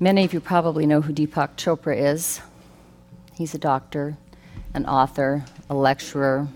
Many 0.00 0.24
of 0.24 0.32
you 0.32 0.38
probably 0.38 0.86
know 0.86 1.00
who 1.00 1.12
Deepak 1.12 1.56
Chopra 1.56 1.96
is. 1.96 2.40
He's 3.34 3.52
a 3.52 3.58
doctor, 3.58 4.16
an 4.72 4.86
author, 4.86 5.44
a 5.68 5.74
lecturer, 5.74 6.46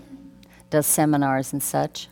does 0.69 0.87
seminars 0.87 1.51
and 1.51 1.61
such. 1.61 2.07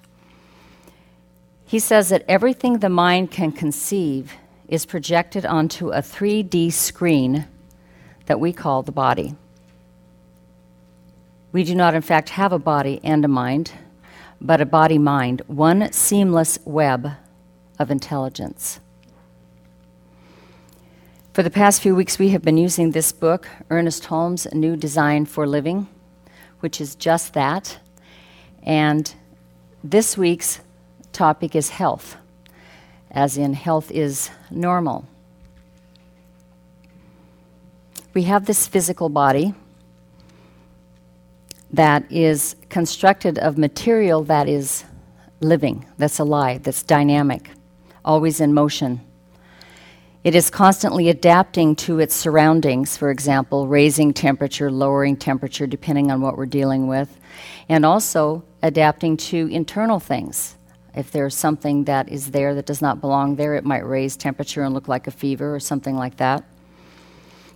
He 1.63 1.79
says 1.79 2.09
that 2.09 2.25
everything 2.27 2.79
the 2.79 2.89
mind 2.89 3.31
can 3.31 3.53
conceive 3.53 4.33
is 4.67 4.85
projected 4.85 5.45
onto 5.45 5.91
a 5.91 5.99
3D 6.01 6.73
screen 6.73 7.47
that 8.25 8.41
we 8.41 8.51
call 8.51 8.83
the 8.83 8.91
body. 8.91 9.33
We 11.53 11.63
do 11.63 11.75
not, 11.75 11.95
in 11.95 12.01
fact, 12.01 12.27
have 12.31 12.51
a 12.51 12.59
body 12.59 12.99
and 13.05 13.23
a 13.23 13.29
mind, 13.29 13.71
but 14.41 14.59
a 14.59 14.65
body 14.65 14.97
mind, 14.97 15.43
one 15.47 15.93
seamless 15.93 16.59
web 16.65 17.11
of 17.79 17.89
intelligence. 17.89 18.80
For 21.33 21.43
the 21.43 21.49
past 21.49 21.81
few 21.81 21.95
weeks, 21.95 22.19
we 22.19 22.31
have 22.31 22.41
been 22.41 22.57
using 22.57 22.91
this 22.91 23.13
book, 23.13 23.47
Ernest 23.69 24.03
Holmes' 24.03 24.45
A 24.45 24.53
New 24.53 24.75
Design 24.75 25.25
for 25.25 25.47
Living, 25.47 25.87
which 26.59 26.81
is 26.81 26.93
just 26.93 27.35
that. 27.35 27.79
And 28.63 29.15
this 29.81 30.17
week's 30.17 30.59
topic 31.13 31.55
is 31.55 31.69
health, 31.69 32.17
as 33.09 33.37
in, 33.37 33.53
health 33.53 33.91
is 33.91 34.29
normal. 34.49 35.05
We 38.13 38.23
have 38.23 38.45
this 38.45 38.67
physical 38.67 39.07
body 39.07 39.53
that 41.71 42.11
is 42.11 42.57
constructed 42.67 43.39
of 43.39 43.57
material 43.57 44.21
that 44.25 44.49
is 44.49 44.83
living, 45.39 45.85
that's 45.97 46.19
alive, 46.19 46.63
that's 46.63 46.83
dynamic, 46.83 47.51
always 48.03 48.41
in 48.41 48.53
motion. 48.53 48.99
It 50.23 50.35
is 50.35 50.51
constantly 50.51 51.09
adapting 51.09 51.75
to 51.77 51.99
its 51.99 52.13
surroundings, 52.13 52.95
for 52.95 53.09
example, 53.09 53.67
raising 53.67 54.13
temperature, 54.13 54.69
lowering 54.69 55.17
temperature, 55.17 55.65
depending 55.65 56.11
on 56.11 56.21
what 56.21 56.37
we're 56.37 56.45
dealing 56.45 56.85
with, 56.85 57.19
and 57.67 57.83
also 57.83 58.43
adapting 58.61 59.17
to 59.17 59.47
internal 59.47 59.99
things. 59.99 60.57
If 60.93 61.09
there's 61.09 61.35
something 61.35 61.85
that 61.85 62.09
is 62.09 62.29
there 62.29 62.53
that 62.53 62.67
does 62.67 62.83
not 62.83 63.01
belong 63.01 63.35
there, 63.35 63.55
it 63.55 63.65
might 63.65 63.83
raise 63.83 64.15
temperature 64.15 64.61
and 64.61 64.75
look 64.75 64.87
like 64.87 65.07
a 65.07 65.11
fever 65.11 65.55
or 65.55 65.59
something 65.59 65.95
like 65.95 66.17
that. 66.17 66.43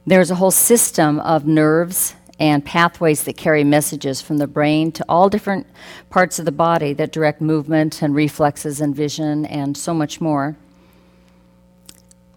There's 0.08 0.32
a 0.32 0.36
whole 0.36 0.50
system 0.50 1.20
of 1.20 1.46
nerves 1.46 2.16
and 2.40 2.66
pathways 2.66 3.26
that 3.26 3.38
carry 3.38 3.64
messages 3.64 4.22
from 4.22 4.38
the 4.40 4.48
brain 4.48 4.92
to 4.94 5.06
all 5.08 5.30
different 5.30 5.68
parts 6.10 6.40
of 6.40 6.46
the 6.46 6.52
body 6.52 6.94
that 6.94 7.12
direct 7.12 7.42
movement 7.42 8.02
and 8.02 8.16
reflexes 8.16 8.82
and 8.82 8.96
vision 8.96 9.46
and 9.46 9.78
so 9.78 9.94
much 9.94 10.20
more. 10.20 10.58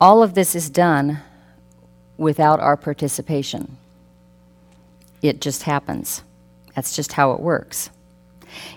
All 0.00 0.22
of 0.22 0.34
this 0.34 0.54
is 0.54 0.70
done 0.70 1.20
without 2.16 2.60
our 2.60 2.76
participation. 2.76 3.76
It 5.22 5.40
just 5.40 5.64
happens. 5.64 6.22
That's 6.74 6.94
just 6.94 7.12
how 7.12 7.32
it 7.32 7.40
works. 7.40 7.90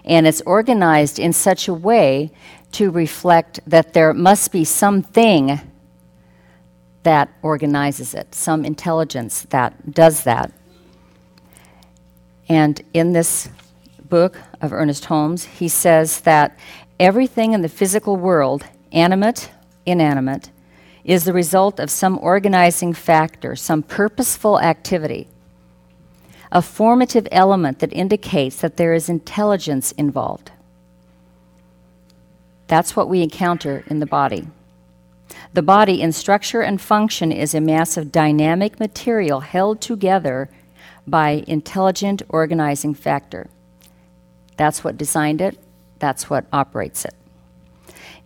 And 0.03 0.25
it's 0.25 0.41
organized 0.41 1.19
in 1.19 1.33
such 1.33 1.67
a 1.67 1.73
way 1.73 2.31
to 2.73 2.89
reflect 2.89 3.59
that 3.67 3.93
there 3.93 4.13
must 4.13 4.51
be 4.51 4.63
something 4.63 5.59
that 7.03 7.29
organizes 7.41 8.13
it, 8.13 8.33
some 8.33 8.65
intelligence 8.65 9.43
that 9.49 9.91
does 9.91 10.23
that. 10.23 10.51
And 12.47 12.81
in 12.93 13.13
this 13.13 13.49
book 14.09 14.37
of 14.61 14.73
Ernest 14.73 15.05
Holmes, 15.05 15.45
he 15.45 15.67
says 15.67 16.21
that 16.21 16.57
everything 16.99 17.53
in 17.53 17.61
the 17.61 17.69
physical 17.69 18.17
world, 18.17 18.65
animate, 18.91 19.51
inanimate, 19.85 20.49
is 21.03 21.23
the 21.23 21.33
result 21.33 21.79
of 21.79 21.89
some 21.89 22.17
organizing 22.19 22.93
factor, 22.93 23.55
some 23.55 23.83
purposeful 23.83 24.59
activity, 24.59 25.27
a 26.51 26.61
formative 26.61 27.27
element 27.31 27.79
that 27.79 27.93
indicates 27.93 28.57
that 28.57 28.77
there 28.77 28.93
is 28.93 29.09
intelligence 29.09 29.91
involved. 29.93 30.51
That's 32.67 32.95
what 32.95 33.09
we 33.09 33.21
encounter 33.21 33.83
in 33.87 33.99
the 33.99 34.05
body. 34.05 34.47
The 35.53 35.61
body, 35.61 36.01
in 36.01 36.11
structure 36.11 36.61
and 36.61 36.79
function, 36.79 37.31
is 37.31 37.53
a 37.53 37.61
mass 37.61 37.97
of 37.97 38.11
dynamic 38.11 38.79
material 38.79 39.41
held 39.41 39.81
together 39.81 40.49
by 41.07 41.43
intelligent 41.47 42.21
organizing 42.29 42.93
factor. 42.93 43.49
That's 44.57 44.83
what 44.83 44.97
designed 44.97 45.41
it, 45.41 45.57
that's 45.99 46.29
what 46.29 46.45
operates 46.53 47.05
it. 47.05 47.15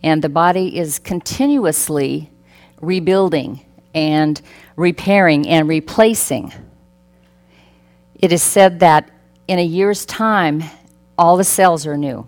And 0.04 0.22
the 0.22 0.30
body 0.30 0.78
is 0.78 1.00
continuously 1.00 2.30
rebuilding 2.82 3.66
and 3.94 4.42
repairing 4.76 5.48
and 5.48 5.68
replacing. 5.68 6.54
It 8.16 8.32
is 8.32 8.44
said 8.44 8.80
that 8.82 9.10
in 9.48 9.60
a 9.60 9.66
year's 9.66 10.06
time, 10.06 10.64
all 11.18 11.38
the 11.38 11.44
cells 11.44 11.86
are 11.86 11.98
new. 11.98 12.28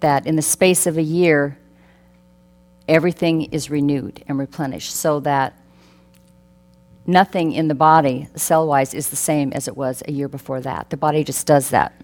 That 0.00 0.26
in 0.26 0.36
the 0.36 0.42
space 0.42 0.86
of 0.86 0.96
a 0.98 1.02
year, 1.02 1.58
everything 2.88 3.42
is 3.44 3.70
renewed 3.70 4.22
and 4.28 4.38
replenished 4.38 4.94
so 4.94 5.20
that 5.20 5.58
nothing 7.06 7.52
in 7.52 7.68
the 7.68 7.74
body, 7.74 8.28
cell 8.36 8.66
wise, 8.66 8.94
is 8.94 9.10
the 9.10 9.16
same 9.16 9.52
as 9.52 9.68
it 9.68 9.76
was 9.76 10.02
a 10.06 10.12
year 10.12 10.28
before 10.28 10.60
that. 10.60 10.90
The 10.90 10.96
body 10.96 11.24
just 11.24 11.46
does 11.46 11.70
that. 11.70 12.00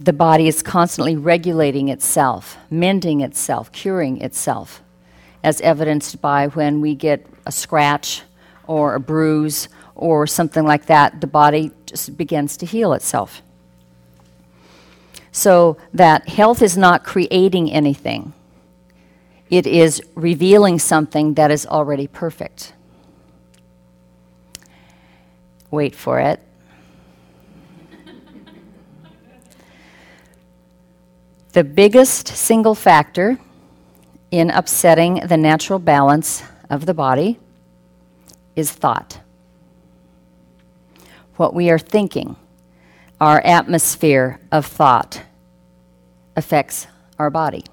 The 0.00 0.12
body 0.12 0.46
is 0.46 0.62
constantly 0.62 1.16
regulating 1.16 1.88
itself, 1.88 2.56
mending 2.70 3.20
itself, 3.20 3.72
curing 3.72 4.20
itself, 4.20 4.80
as 5.42 5.60
evidenced 5.60 6.22
by 6.22 6.46
when 6.46 6.80
we 6.80 6.94
get 6.94 7.26
a 7.46 7.52
scratch 7.52 8.22
or 8.68 8.94
a 8.94 9.00
bruise 9.00 9.68
or 9.96 10.26
something 10.26 10.64
like 10.64 10.86
that, 10.86 11.20
the 11.20 11.26
body 11.26 11.72
just 11.86 12.16
begins 12.16 12.56
to 12.58 12.66
heal 12.66 12.92
itself. 12.92 13.42
So 15.32 15.76
that 15.92 16.28
health 16.28 16.62
is 16.62 16.76
not 16.76 17.02
creating 17.04 17.70
anything, 17.72 18.32
it 19.50 19.66
is 19.66 20.00
revealing 20.14 20.78
something 20.78 21.34
that 21.34 21.50
is 21.50 21.66
already 21.66 22.06
perfect. 22.06 22.72
Wait 25.70 25.94
for 25.94 26.20
it. 26.20 26.40
The 31.58 31.64
biggest 31.64 32.28
single 32.28 32.76
factor 32.76 33.36
in 34.30 34.48
upsetting 34.48 35.14
the 35.26 35.36
natural 35.36 35.80
balance 35.80 36.44
of 36.70 36.86
the 36.86 36.94
body 36.94 37.36
is 38.54 38.70
thought. 38.70 39.18
What 41.34 41.54
we 41.54 41.68
are 41.68 41.78
thinking, 41.80 42.36
our 43.20 43.40
atmosphere 43.40 44.38
of 44.52 44.66
thought, 44.66 45.22
affects 46.36 46.86
our 47.18 47.28
body. 47.28 47.64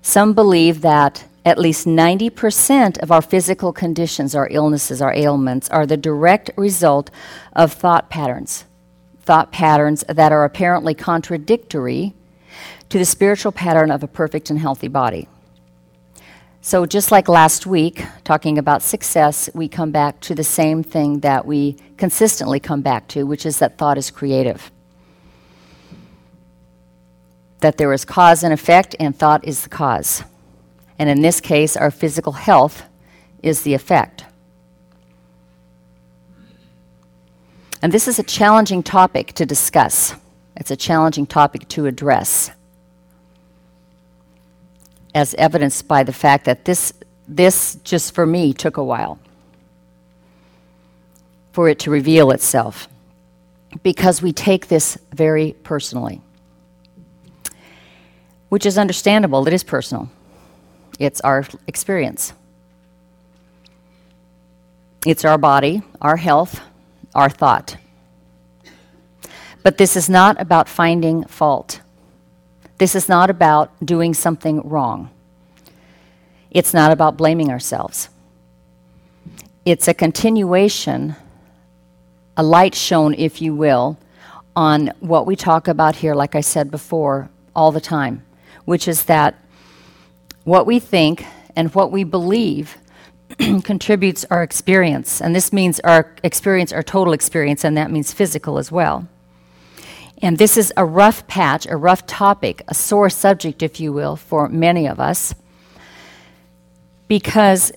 Some 0.00 0.32
believe 0.32 0.80
that 0.82 1.24
at 1.44 1.58
least 1.58 1.88
90% 1.88 2.98
of 2.98 3.10
our 3.10 3.22
physical 3.22 3.72
conditions, 3.72 4.36
our 4.36 4.46
illnesses, 4.52 5.02
our 5.02 5.12
ailments, 5.14 5.68
are 5.70 5.84
the 5.84 5.96
direct 5.96 6.52
result 6.56 7.10
of 7.54 7.72
thought 7.72 8.08
patterns. 8.08 8.66
Thought 9.22 9.50
patterns 9.50 10.04
that 10.08 10.30
are 10.30 10.44
apparently 10.44 10.94
contradictory 10.94 12.14
to 12.88 12.98
the 12.98 13.04
spiritual 13.04 13.52
pattern 13.52 13.90
of 13.90 14.02
a 14.02 14.08
perfect 14.08 14.50
and 14.50 14.58
healthy 14.58 14.88
body. 14.88 15.28
So, 16.60 16.86
just 16.86 17.12
like 17.12 17.28
last 17.28 17.66
week, 17.66 18.02
talking 18.24 18.56
about 18.56 18.82
success, 18.82 19.50
we 19.54 19.68
come 19.68 19.90
back 19.90 20.20
to 20.20 20.34
the 20.34 20.42
same 20.42 20.82
thing 20.82 21.20
that 21.20 21.44
we 21.44 21.76
consistently 21.98 22.58
come 22.58 22.80
back 22.80 23.06
to, 23.08 23.24
which 23.24 23.44
is 23.44 23.58
that 23.58 23.76
thought 23.76 23.98
is 23.98 24.10
creative. 24.10 24.70
That 27.60 27.76
there 27.76 27.92
is 27.92 28.06
cause 28.06 28.42
and 28.42 28.52
effect, 28.52 28.96
and 28.98 29.14
thought 29.14 29.44
is 29.44 29.62
the 29.62 29.68
cause. 29.68 30.24
And 30.98 31.10
in 31.10 31.20
this 31.20 31.40
case, 31.40 31.76
our 31.76 31.90
physical 31.90 32.32
health 32.32 32.84
is 33.42 33.60
the 33.60 33.74
effect. 33.74 34.24
And 37.82 37.92
this 37.92 38.08
is 38.08 38.18
a 38.18 38.22
challenging 38.22 38.82
topic 38.82 39.34
to 39.34 39.44
discuss, 39.44 40.14
it's 40.56 40.70
a 40.70 40.76
challenging 40.76 41.26
topic 41.26 41.68
to 41.68 41.84
address, 41.84 42.50
as 45.14 45.34
evidenced 45.34 45.86
by 45.86 46.02
the 46.02 46.12
fact 46.12 46.44
that 46.44 46.64
this, 46.64 46.92
this 47.28 47.76
just 47.84 48.14
for 48.14 48.26
me, 48.26 48.52
took 48.52 48.76
a 48.76 48.84
while 48.84 49.18
for 51.52 51.68
it 51.68 51.78
to 51.80 51.90
reveal 51.90 52.30
itself 52.30 52.88
because 53.82 54.20
we 54.20 54.32
take 54.32 54.68
this 54.68 54.98
very 55.12 55.54
personally, 55.62 56.20
which 58.48 58.66
is 58.66 58.76
understandable. 58.76 59.46
It 59.46 59.54
is 59.54 59.62
personal 59.62 60.08
it's 60.98 61.20
our 61.20 61.44
experience. 61.66 62.32
It's 65.06 65.24
our 65.24 65.38
body, 65.38 65.82
our 66.00 66.16
health, 66.16 66.60
our 67.14 67.28
thought. 67.28 67.76
But 69.62 69.78
this 69.78 69.96
is 69.96 70.08
not 70.08 70.40
about 70.40 70.68
finding 70.68 71.24
fault. 71.24 71.80
This 72.78 72.94
is 72.94 73.08
not 73.08 73.30
about 73.30 73.70
doing 73.84 74.14
something 74.14 74.68
wrong. 74.68 75.10
It's 76.50 76.74
not 76.74 76.92
about 76.92 77.16
blaming 77.16 77.50
ourselves. 77.50 78.08
It's 79.64 79.88
a 79.88 79.94
continuation, 79.94 81.16
a 82.36 82.42
light 82.42 82.74
shown, 82.74 83.14
if 83.14 83.40
you 83.40 83.54
will, 83.54 83.98
on 84.56 84.92
what 85.00 85.26
we 85.26 85.36
talk 85.36 85.68
about 85.68 85.96
here, 85.96 86.14
like 86.14 86.34
I 86.34 86.40
said 86.40 86.70
before, 86.70 87.30
all 87.56 87.72
the 87.72 87.80
time, 87.80 88.24
which 88.64 88.86
is 88.86 89.04
that 89.04 89.34
what 90.44 90.66
we 90.66 90.78
think 90.78 91.24
and 91.56 91.74
what 91.74 91.90
we 91.90 92.04
believe 92.04 92.76
contributes 93.38 94.24
our 94.30 94.42
experience. 94.42 95.20
And 95.20 95.34
this 95.34 95.52
means 95.52 95.80
our 95.80 96.14
experience, 96.22 96.72
our 96.72 96.82
total 96.82 97.12
experience, 97.12 97.64
and 97.64 97.76
that 97.76 97.90
means 97.90 98.12
physical 98.12 98.58
as 98.58 98.70
well. 98.70 99.08
And 100.24 100.38
this 100.38 100.56
is 100.56 100.72
a 100.74 100.86
rough 100.86 101.26
patch, 101.26 101.66
a 101.66 101.76
rough 101.76 102.06
topic, 102.06 102.62
a 102.66 102.72
sore 102.72 103.10
subject, 103.10 103.62
if 103.62 103.78
you 103.78 103.92
will, 103.92 104.16
for 104.16 104.48
many 104.48 104.88
of 104.88 104.98
us, 104.98 105.34
because 107.08 107.70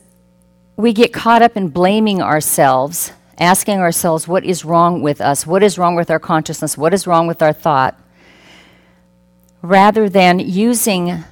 we 0.78 0.94
get 0.94 1.12
caught 1.12 1.42
up 1.42 1.58
in 1.58 1.68
blaming 1.68 2.22
ourselves, 2.22 3.12
asking 3.38 3.80
ourselves 3.80 4.30
what 4.30 4.46
is 4.46 4.64
wrong 4.64 5.02
with 5.02 5.20
us, 5.20 5.46
what 5.46 5.62
is 5.62 5.78
wrong 5.78 5.94
with 5.94 6.10
our 6.10 6.20
consciousness, 6.20 6.78
what 6.78 6.94
is 6.94 7.06
wrong 7.06 7.28
with 7.28 7.42
our 7.42 7.52
thought, 7.52 8.00
rather 9.62 10.08
than 10.08 10.40
using 10.40 11.26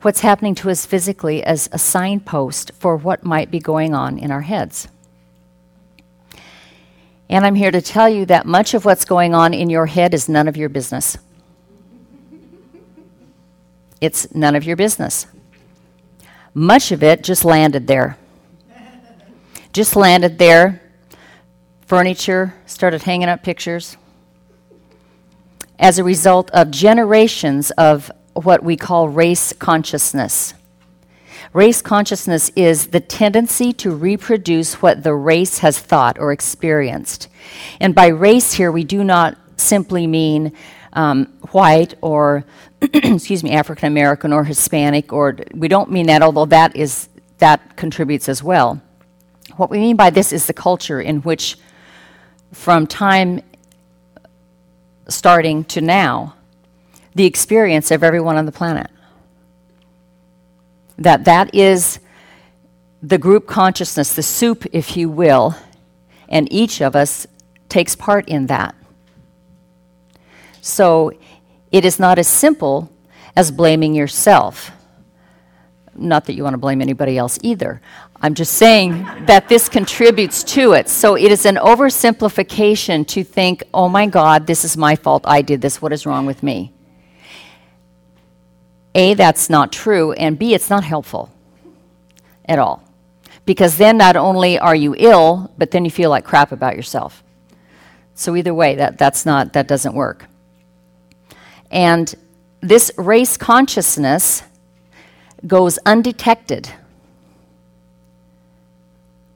what's 0.00 0.20
happening 0.20 0.54
to 0.54 0.70
us 0.70 0.86
physically 0.86 1.44
as 1.44 1.68
a 1.72 1.78
signpost 1.78 2.70
for 2.72 2.96
what 2.96 3.22
might 3.22 3.50
be 3.50 3.58
going 3.58 3.94
on 3.94 4.16
in 4.16 4.30
our 4.30 4.40
heads. 4.40 4.88
And 7.32 7.46
I'm 7.46 7.54
here 7.54 7.70
to 7.70 7.80
tell 7.80 8.10
you 8.10 8.26
that 8.26 8.44
much 8.44 8.74
of 8.74 8.84
what's 8.84 9.06
going 9.06 9.34
on 9.34 9.54
in 9.54 9.70
your 9.70 9.86
head 9.86 10.12
is 10.12 10.28
none 10.28 10.48
of 10.48 10.54
your 10.54 10.68
business. 10.68 11.16
It's 14.02 14.34
none 14.34 14.54
of 14.54 14.64
your 14.64 14.76
business. 14.76 15.26
Much 16.52 16.92
of 16.92 17.02
it 17.02 17.22
just 17.22 17.42
landed 17.42 17.86
there. 17.86 18.18
Just 19.72 19.96
landed 19.96 20.36
there. 20.36 20.82
Furniture, 21.86 22.52
started 22.66 23.04
hanging 23.04 23.30
up 23.30 23.42
pictures. 23.42 23.96
As 25.78 25.98
a 25.98 26.04
result 26.04 26.50
of 26.50 26.70
generations 26.70 27.70
of 27.78 28.12
what 28.34 28.62
we 28.62 28.76
call 28.76 29.08
race 29.08 29.54
consciousness. 29.54 30.52
Race 31.52 31.82
consciousness 31.82 32.50
is 32.56 32.88
the 32.88 33.00
tendency 33.00 33.74
to 33.74 33.94
reproduce 33.94 34.80
what 34.80 35.02
the 35.02 35.14
race 35.14 35.58
has 35.58 35.78
thought 35.78 36.18
or 36.18 36.32
experienced. 36.32 37.28
And 37.78 37.94
by 37.94 38.06
race 38.06 38.54
here, 38.54 38.72
we 38.72 38.84
do 38.84 39.04
not 39.04 39.36
simply 39.56 40.06
mean 40.06 40.52
um, 40.94 41.26
white 41.50 41.94
or, 42.00 42.44
excuse 42.80 43.44
me, 43.44 43.52
African 43.52 43.86
American 43.86 44.32
or 44.32 44.44
Hispanic, 44.44 45.12
or 45.12 45.36
we 45.54 45.68
don't 45.68 45.90
mean 45.90 46.06
that, 46.06 46.22
although 46.22 46.46
that 46.46 46.74
is 46.74 47.10
that 47.38 47.76
contributes 47.76 48.30
as 48.30 48.42
well. 48.42 48.80
What 49.56 49.68
we 49.68 49.78
mean 49.78 49.96
by 49.96 50.08
this 50.08 50.32
is 50.32 50.46
the 50.46 50.54
culture 50.54 51.00
in 51.00 51.20
which, 51.20 51.58
from 52.52 52.86
time 52.86 53.42
starting 55.08 55.64
to 55.64 55.82
now, 55.82 56.34
the 57.14 57.26
experience 57.26 57.90
of 57.90 58.02
everyone 58.02 58.36
on 58.36 58.46
the 58.46 58.52
planet. 58.52 58.90
That 60.98 61.24
that 61.24 61.54
is 61.54 61.98
the 63.02 63.18
group 63.18 63.46
consciousness, 63.46 64.14
the 64.14 64.22
soup, 64.22 64.64
if 64.72 64.96
you 64.96 65.08
will, 65.08 65.56
and 66.28 66.50
each 66.52 66.80
of 66.80 66.94
us 66.94 67.26
takes 67.68 67.96
part 67.96 68.28
in 68.28 68.46
that. 68.46 68.74
So 70.60 71.12
it 71.72 71.84
is 71.84 71.98
not 71.98 72.18
as 72.18 72.28
simple 72.28 72.90
as 73.34 73.50
blaming 73.50 73.94
yourself. 73.94 74.70
Not 75.94 76.26
that 76.26 76.34
you 76.34 76.44
want 76.44 76.54
to 76.54 76.58
blame 76.58 76.80
anybody 76.80 77.18
else 77.18 77.38
either. 77.42 77.82
I'm 78.20 78.34
just 78.34 78.54
saying 78.54 79.02
that 79.26 79.48
this 79.48 79.68
contributes 79.68 80.44
to 80.44 80.72
it. 80.72 80.88
So 80.88 81.16
it 81.16 81.32
is 81.32 81.44
an 81.44 81.56
oversimplification 81.56 83.06
to 83.08 83.24
think, 83.24 83.64
oh 83.74 83.88
my 83.88 84.06
God, 84.06 84.46
this 84.46 84.64
is 84.64 84.76
my 84.76 84.94
fault. 84.94 85.24
I 85.26 85.42
did 85.42 85.60
this. 85.60 85.82
What 85.82 85.92
is 85.92 86.06
wrong 86.06 86.24
with 86.24 86.42
me? 86.42 86.72
A, 88.94 89.14
that's 89.14 89.48
not 89.48 89.72
true, 89.72 90.12
and 90.12 90.38
B, 90.38 90.54
it's 90.54 90.68
not 90.68 90.84
helpful 90.84 91.30
at 92.44 92.58
all. 92.58 92.84
Because 93.44 93.78
then 93.78 93.96
not 93.96 94.16
only 94.16 94.58
are 94.58 94.74
you 94.74 94.94
ill, 94.98 95.50
but 95.58 95.70
then 95.70 95.84
you 95.84 95.90
feel 95.90 96.10
like 96.10 96.24
crap 96.24 96.52
about 96.52 96.76
yourself. 96.76 97.24
So 98.14 98.36
either 98.36 98.54
way, 98.54 98.76
that, 98.76 98.98
that's 98.98 99.24
not, 99.24 99.54
that 99.54 99.66
doesn't 99.66 99.94
work. 99.94 100.26
And 101.70 102.14
this 102.60 102.92
race 102.96 103.36
consciousness 103.36 104.42
goes 105.46 105.78
undetected. 105.86 106.70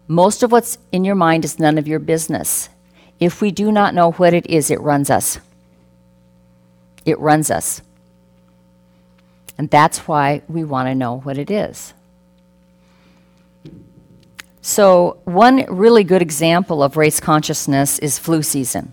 Most 0.06 0.42
of 0.42 0.52
what's 0.52 0.78
in 0.92 1.04
your 1.04 1.16
mind 1.16 1.44
is 1.44 1.58
none 1.58 1.78
of 1.78 1.88
your 1.88 1.98
business. 1.98 2.68
If 3.18 3.40
we 3.40 3.50
do 3.50 3.72
not 3.72 3.94
know 3.94 4.12
what 4.12 4.34
it 4.34 4.46
is, 4.46 4.70
it 4.70 4.80
runs 4.80 5.10
us. 5.10 5.40
It 7.04 7.18
runs 7.18 7.50
us. 7.50 7.80
And 9.58 9.70
that's 9.70 10.06
why 10.06 10.42
we 10.48 10.64
want 10.64 10.88
to 10.88 10.94
know 10.94 11.18
what 11.20 11.38
it 11.38 11.50
is. 11.50 11.94
So, 14.60 15.18
one 15.24 15.64
really 15.68 16.02
good 16.02 16.22
example 16.22 16.82
of 16.82 16.96
race 16.96 17.20
consciousness 17.20 17.98
is 18.00 18.18
flu 18.18 18.42
season. 18.42 18.92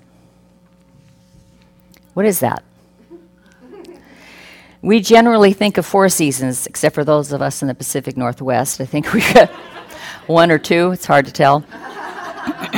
What 2.13 2.25
is 2.25 2.39
that? 2.41 2.63
We 4.83 4.99
generally 4.99 5.53
think 5.53 5.77
of 5.77 5.85
four 5.85 6.09
seasons, 6.09 6.67
except 6.67 6.93
for 6.93 7.05
those 7.05 7.31
of 7.31 7.41
us 7.41 7.61
in 7.61 7.69
the 7.69 7.73
Pacific 7.73 8.17
Northwest. 8.17 8.81
I 8.81 8.85
think 8.85 9.13
we 9.13 9.21
got 9.33 9.49
one 10.27 10.51
or 10.51 10.59
two, 10.59 10.91
it's 10.91 11.05
hard 11.05 11.25
to 11.25 11.31
tell. 11.31 11.63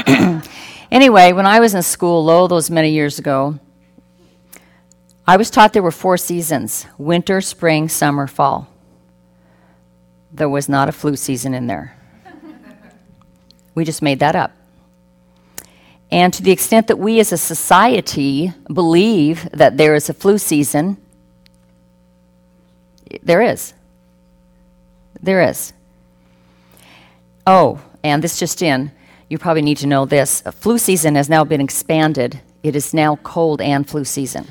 anyway, 0.92 1.34
when 1.34 1.48
I 1.48 1.60
was 1.60 1.74
in 1.74 1.82
school, 1.82 2.30
oh, 2.30 2.48
those 2.48 2.70
many 2.70 2.92
years 2.92 3.18
ago, 3.18 3.60
I 5.28 5.38
was 5.38 5.50
taught 5.50 5.74
there 5.74 5.82
were 5.82 5.92
four 5.92 6.18
seasons 6.18 6.86
winter, 6.98 7.42
spring, 7.42 7.90
summer, 7.90 8.28
fall. 8.28 8.68
There 10.32 10.50
was 10.50 10.70
not 10.70 10.90
a 10.90 10.92
flu 10.92 11.16
season 11.16 11.54
in 11.54 11.68
there. 11.68 11.98
we 13.74 13.86
just 13.86 14.02
made 14.02 14.20
that 14.20 14.36
up. 14.36 14.52
And 16.12 16.32
to 16.34 16.44
the 16.44 16.52
extent 16.52 16.88
that 16.88 17.00
we 17.00 17.20
as 17.20 17.32
a 17.32 17.38
society 17.38 18.54
believe 18.72 19.50
that 19.52 19.78
there 19.78 19.96
is 19.96 20.10
a 20.10 20.14
flu 20.14 20.38
season, 20.38 20.98
there 23.24 23.42
is. 23.42 23.74
There 25.22 25.42
is. 25.42 25.74
Oh, 27.48 27.82
and 28.04 28.24
this 28.24 28.38
just 28.38 28.62
in, 28.62 28.92
you 29.28 29.40
probably 29.40 29.64
need 29.64 29.78
to 29.78 29.88
know 29.88 30.06
this. 30.06 30.42
Flu 30.42 30.78
season 30.78 31.16
has 31.16 31.30
now 31.30 31.44
been 31.44 31.62
expanded. 31.62 32.42
It 32.62 32.76
is 32.76 32.94
now 32.94 33.16
cold 33.18 33.60
and 33.62 33.90
flu 33.90 34.06
season 34.06 34.48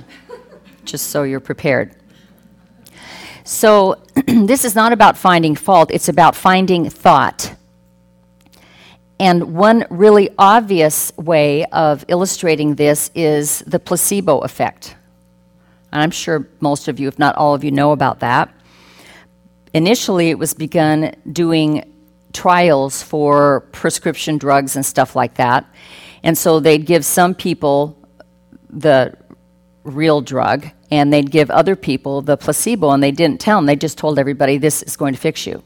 just 0.84 1.08
so 1.08 1.22
you're 1.22 1.40
prepared. 1.40 1.96
So, 3.44 4.02
this 4.26 4.64
is 4.64 4.74
not 4.74 4.92
about 4.92 5.18
finding 5.18 5.54
fault, 5.54 5.90
it's 5.90 6.08
about 6.08 6.34
finding 6.34 6.88
thought. 6.88 7.54
And 9.20 9.54
one 9.54 9.86
really 9.90 10.30
obvious 10.38 11.12
way 11.16 11.64
of 11.66 12.04
illustrating 12.08 12.74
this 12.74 13.10
is 13.14 13.60
the 13.66 13.78
placebo 13.78 14.40
effect. 14.40 14.96
And 15.92 16.02
I'm 16.02 16.10
sure 16.10 16.48
most 16.60 16.88
of 16.88 16.98
you, 16.98 17.06
if 17.06 17.18
not 17.18 17.36
all 17.36 17.54
of 17.54 17.62
you, 17.62 17.70
know 17.70 17.92
about 17.92 18.20
that. 18.20 18.52
Initially, 19.72 20.30
it 20.30 20.38
was 20.38 20.52
begun 20.52 21.14
doing 21.30 21.90
trials 22.32 23.02
for 23.02 23.60
prescription 23.72 24.38
drugs 24.38 24.74
and 24.74 24.84
stuff 24.84 25.14
like 25.14 25.34
that. 25.34 25.64
And 26.24 26.36
so 26.36 26.58
they'd 26.58 26.84
give 26.84 27.04
some 27.04 27.34
people 27.34 27.96
the 28.68 29.16
real 29.84 30.20
drug, 30.20 30.70
and 30.90 31.12
they'd 31.12 31.30
give 31.30 31.50
other 31.50 31.76
people 31.76 32.22
the 32.22 32.36
placebo, 32.36 32.90
and 32.90 33.02
they 33.02 33.12
didn't 33.12 33.40
tell 33.40 33.58
them. 33.58 33.66
They 33.66 33.76
just 33.76 33.98
told 33.98 34.18
everybody, 34.18 34.58
this 34.58 34.82
is 34.82 34.96
going 34.96 35.14
to 35.14 35.20
fix 35.20 35.46
you. 35.46 35.62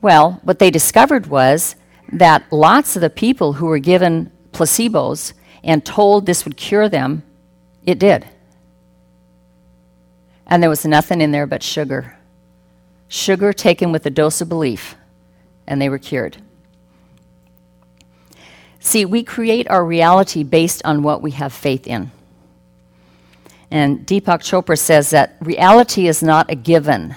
Well, 0.00 0.40
what 0.44 0.58
they 0.58 0.70
discovered 0.70 1.26
was 1.26 1.74
that 2.12 2.50
lots 2.52 2.94
of 2.94 3.02
the 3.02 3.10
people 3.10 3.54
who 3.54 3.66
were 3.66 3.78
given 3.78 4.30
placebos 4.52 5.32
and 5.64 5.84
told 5.84 6.26
this 6.26 6.44
would 6.44 6.56
cure 6.56 6.88
them, 6.88 7.22
it 7.84 7.98
did. 7.98 8.26
And 10.46 10.62
there 10.62 10.70
was 10.70 10.86
nothing 10.86 11.20
in 11.20 11.32
there 11.32 11.46
but 11.46 11.62
sugar. 11.62 12.16
Sugar 13.08 13.52
taken 13.52 13.90
with 13.92 14.06
a 14.06 14.10
dose 14.10 14.40
of 14.40 14.48
belief, 14.48 14.94
and 15.66 15.80
they 15.80 15.88
were 15.88 15.98
cured. 15.98 16.38
See, 18.80 19.04
we 19.04 19.24
create 19.24 19.68
our 19.68 19.84
reality 19.84 20.44
based 20.44 20.82
on 20.84 21.02
what 21.02 21.20
we 21.20 21.32
have 21.32 21.52
faith 21.52 21.86
in. 21.86 22.10
And 23.70 24.06
Deepak 24.06 24.40
Chopra 24.40 24.78
says 24.78 25.10
that 25.10 25.36
reality 25.40 26.08
is 26.08 26.22
not 26.22 26.50
a 26.50 26.54
given, 26.54 27.16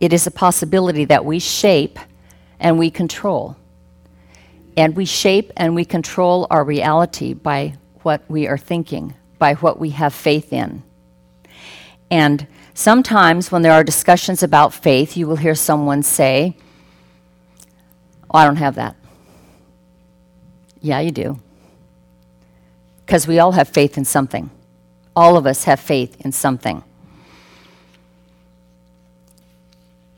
it 0.00 0.12
is 0.12 0.26
a 0.26 0.30
possibility 0.30 1.04
that 1.04 1.24
we 1.24 1.38
shape 1.38 1.98
and 2.58 2.78
we 2.78 2.90
control. 2.90 3.56
And 4.76 4.96
we 4.96 5.04
shape 5.04 5.52
and 5.56 5.74
we 5.74 5.84
control 5.84 6.46
our 6.50 6.64
reality 6.64 7.34
by 7.34 7.74
what 8.02 8.22
we 8.28 8.46
are 8.46 8.56
thinking, 8.56 9.14
by 9.38 9.54
what 9.54 9.78
we 9.78 9.90
have 9.90 10.14
faith 10.14 10.52
in. 10.52 10.82
And 12.10 12.46
Sometimes, 12.80 13.52
when 13.52 13.60
there 13.60 13.72
are 13.72 13.84
discussions 13.84 14.42
about 14.42 14.72
faith, 14.72 15.14
you 15.14 15.26
will 15.26 15.36
hear 15.36 15.54
someone 15.54 16.02
say, 16.02 16.56
oh, 18.30 18.38
I 18.38 18.46
don't 18.46 18.56
have 18.56 18.76
that. 18.76 18.96
Yeah, 20.80 21.00
you 21.00 21.10
do. 21.10 21.38
Because 23.04 23.26
we 23.26 23.38
all 23.38 23.52
have 23.52 23.68
faith 23.68 23.98
in 23.98 24.06
something. 24.06 24.50
All 25.14 25.36
of 25.36 25.46
us 25.46 25.64
have 25.64 25.80
faith 25.80 26.20
in 26.20 26.32
something. 26.32 26.82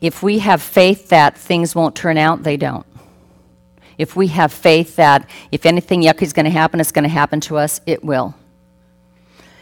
If 0.00 0.22
we 0.22 0.40
have 0.40 0.60
faith 0.60 1.08
that 1.10 1.38
things 1.38 1.74
won't 1.74 1.94
turn 1.94 2.18
out, 2.18 2.42
they 2.42 2.56
don't. 2.56 2.86
If 3.98 4.16
we 4.16 4.26
have 4.28 4.52
faith 4.52 4.96
that 4.96 5.28
if 5.52 5.64
anything 5.64 6.02
yucky 6.02 6.22
is 6.22 6.32
going 6.32 6.44
to 6.44 6.50
happen, 6.50 6.80
it's 6.80 6.92
going 6.92 7.04
to 7.04 7.08
happen 7.08 7.40
to 7.42 7.56
us, 7.56 7.80
it 7.86 8.02
will. 8.04 8.34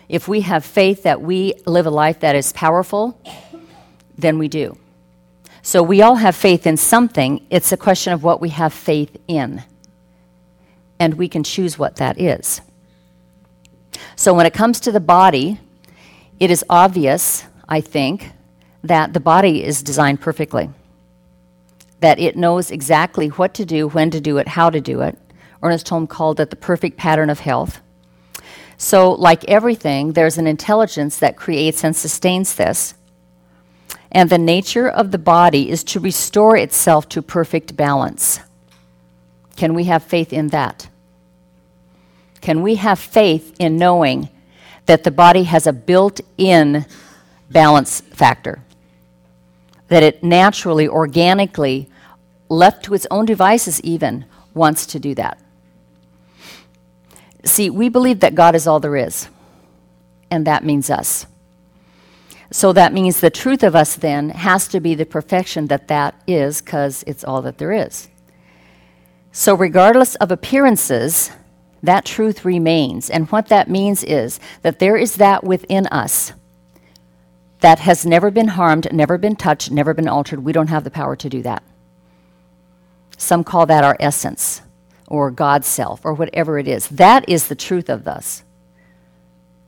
If 0.09 0.27
we 0.27 0.41
have 0.41 0.65
faith 0.65 1.03
that 1.03 1.21
we 1.21 1.55
live 1.67 1.87
a 1.87 1.91
life 1.91 2.21
that 2.21 2.35
is 2.35 2.53
powerful, 2.53 3.21
then 4.17 4.39
we 4.39 4.49
do. 4.49 4.79
So 5.63 5.83
we 5.83 6.01
all 6.01 6.17
have 6.17 6.35
faith 6.35 6.67
in 6.67 6.77
something. 6.77 7.47
It's 7.51 7.71
a 7.71 7.77
question 7.77 8.13
of 8.13 8.25
what 8.25 8.41
we 8.41 8.49
have 8.49 8.73
faith 8.73 9.17
in. 9.29 9.63
And 10.99 11.15
we 11.15 11.29
can 11.29 11.45
choose 11.45 11.79
what 11.79 11.97
that 11.97 12.21
is. 12.21 12.63
So 14.16 14.35
when 14.35 14.47
it 14.47 14.54
comes 14.54 14.80
to 14.80 14.92
the 14.92 15.00
body, 15.00 15.61
it 16.38 16.50
is 16.50 16.64
obvious, 16.69 17.45
I 17.69 17.80
think, 17.80 18.33
that 18.85 19.12
the 19.12 19.21
body 19.21 19.62
is 19.62 19.83
designed 19.83 20.21
perfectly 20.21 20.71
that 22.00 22.19
it 22.19 22.37
knows 22.37 22.71
exactly 22.71 23.28
what 23.28 23.54
to 23.54 23.64
do, 23.64 23.88
when 23.88 24.11
to 24.11 24.21
do 24.21 24.38
it, 24.38 24.49
how 24.49 24.71
to 24.71 24.80
do 24.80 25.02
it. 25.02 25.16
Ernest 25.62 25.88
Holmes 25.88 26.09
called 26.09 26.40
it 26.40 26.50
the 26.50 26.57
perfect 26.57 26.97
pattern 26.97 27.30
of 27.30 27.40
health. 27.40 27.80
So, 28.78 29.12
like 29.12 29.45
everything, 29.45 30.12
there's 30.12 30.38
an 30.38 30.47
intelligence 30.47 31.19
that 31.19 31.37
creates 31.37 31.85
and 31.85 31.95
sustains 31.95 32.54
this. 32.54 32.95
And 34.11 34.30
the 34.30 34.38
nature 34.38 34.88
of 34.88 35.11
the 35.11 35.19
body 35.19 35.71
is 35.71 35.85
to 35.85 36.00
restore 36.00 36.57
itself 36.57 37.09
to 37.11 37.23
perfect 37.23 37.76
balance. 37.76 38.40
Can 39.57 39.75
we 39.75 39.85
have 39.85 40.02
faith 40.02 40.33
in 40.33 40.49
that? 40.49 40.88
Can 42.41 42.63
we 42.63 42.77
have 42.77 42.99
faith 42.99 43.55
in 43.59 43.77
knowing 43.77 44.29
that 44.87 45.05
the 45.05 45.11
body 45.11 45.45
has 45.45 45.67
a 45.67 45.73
built 45.73 46.21
in 46.39 46.87
balance 47.51 48.01
factor? 48.01 48.63
That 49.89 50.03
it 50.03 50.23
naturally, 50.23 50.89
organically 50.89 51.89
left 52.49 52.85
to 52.85 52.95
its 52.95 53.07
own 53.11 53.27
devices, 53.27 53.81
even, 53.83 54.25
wants 54.55 54.87
to 54.87 54.99
do 54.99 55.15
that. 55.15 55.39
See, 57.45 57.71
we 57.71 57.89
believe 57.89 58.21
that 58.21 58.35
God 58.35 58.55
is 58.55 58.67
all 58.67 58.81
there 58.81 58.97
is, 58.97 59.29
and 60.31 60.47
that 60.47 60.65
means 60.65 60.91
us. 60.91 61.27
So 62.51 62.73
that 62.73 62.93
means 62.93 63.21
the 63.21 63.31
truth 63.31 63.63
of 63.63 63.77
us 63.77 63.95
then 63.95 64.31
has 64.31 64.67
to 64.69 64.81
be 64.81 64.95
the 64.95 65.07
perfection 65.07 65.69
that 65.69 65.89
that 65.89 66.21
is, 66.27 66.61
because 66.61 67.05
it's 67.07 67.25
all 67.25 67.43
that 67.43 67.59
there 67.59 67.73
is. 67.73 68.09
So, 69.33 69.55
regardless 69.55 70.17
of 70.17 70.33
appearances, 70.33 71.31
that 71.83 72.05
truth 72.05 72.45
remains. 72.45 73.09
And 73.09 73.31
what 73.31 73.49
that 73.49 73.71
means 73.71 74.05
is 74.05 74.39
that 74.63 74.79
there 74.79 74.97
is 74.97 75.17
that 75.17 75.45
within 75.45 75.87
us 75.87 76.33
that 77.61 77.81
has 77.81 78.07
never 78.07 78.31
been 78.31 78.49
harmed, 78.49 78.93
never 78.93 79.19
been 79.19 79.37
touched, 79.37 79.71
never 79.71 79.95
been 79.95 80.09
altered. 80.09 80.45
We 80.45 80.53
don't 80.53 80.69
have 80.69 80.85
the 80.85 80.91
power 80.91 81.17
to 81.17 81.29
do 81.29 81.43
that. 81.43 81.63
Some 83.17 83.45
call 83.45 83.67
that 83.67 83.85
our 83.85 83.97
essence 84.01 84.63
or 85.07 85.31
God's 85.31 85.67
self 85.67 86.05
or 86.05 86.15
whatever 86.15 86.59
it 86.59 86.67
is. 86.69 86.89
That 86.89 87.29
is 87.29 87.49
the 87.49 87.55
truth 87.55 87.91
of 87.91 88.09
us 88.09 88.43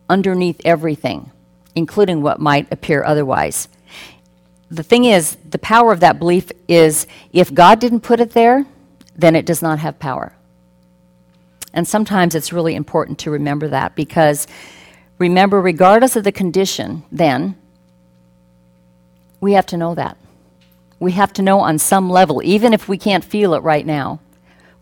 underneath 0.09 0.61
everything, 0.65 1.31
including 1.75 2.23
what 2.23 2.41
might 2.41 2.71
appear 2.73 3.05
otherwise. 3.05 3.69
The 4.71 4.83
thing 4.83 5.05
is, 5.05 5.37
the 5.49 5.59
power 5.59 5.93
of 5.93 6.01
that 6.01 6.19
belief 6.19 6.51
is 6.69 7.07
if 7.33 7.53
God 7.53 7.79
didn't 7.79 8.01
put 8.01 8.21
it 8.21 8.31
there, 8.31 8.65
then 9.15 9.37
it 9.37 9.45
does 9.45 9.61
not 9.61 9.79
have 9.81 9.99
power. 9.99 10.35
And 11.75 11.87
sometimes 11.89 12.35
it's 12.35 12.53
really 12.53 12.75
important 12.75 13.19
to 13.21 13.31
remember 13.31 13.69
that 13.69 13.95
because 13.95 14.47
remember, 15.19 15.61
regardless 15.61 16.17
of 16.17 16.25
the 16.25 16.33
condition, 16.33 17.05
then 17.11 17.57
we 19.41 19.53
have 19.55 19.67
to 19.67 19.77
know 19.77 19.95
that 19.95 20.17
we 21.03 21.13
have 21.13 21.33
to 21.33 21.43
know 21.43 21.59
on 21.59 21.79
some 21.79 22.09
level, 22.09 22.41
even 22.45 22.73
if 22.73 22.89
we 22.89 22.97
can't 22.97 23.25
feel 23.25 23.55
it 23.55 23.63
right 23.65 23.85
now, 23.85 24.21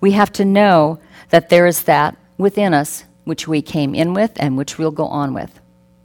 we 0.02 0.12
have 0.12 0.30
to 0.30 0.44
know 0.44 1.00
that 1.30 1.48
there 1.48 1.66
is 1.66 1.84
that 1.84 2.14
within 2.36 2.74
us 2.74 3.04
which 3.24 3.48
we 3.48 3.62
came 3.62 3.94
in 3.94 4.12
with 4.12 4.30
and 4.36 4.58
which 4.58 4.76
we'll 4.76 4.90
go 4.90 5.06
on 5.06 5.32
with 5.32 5.58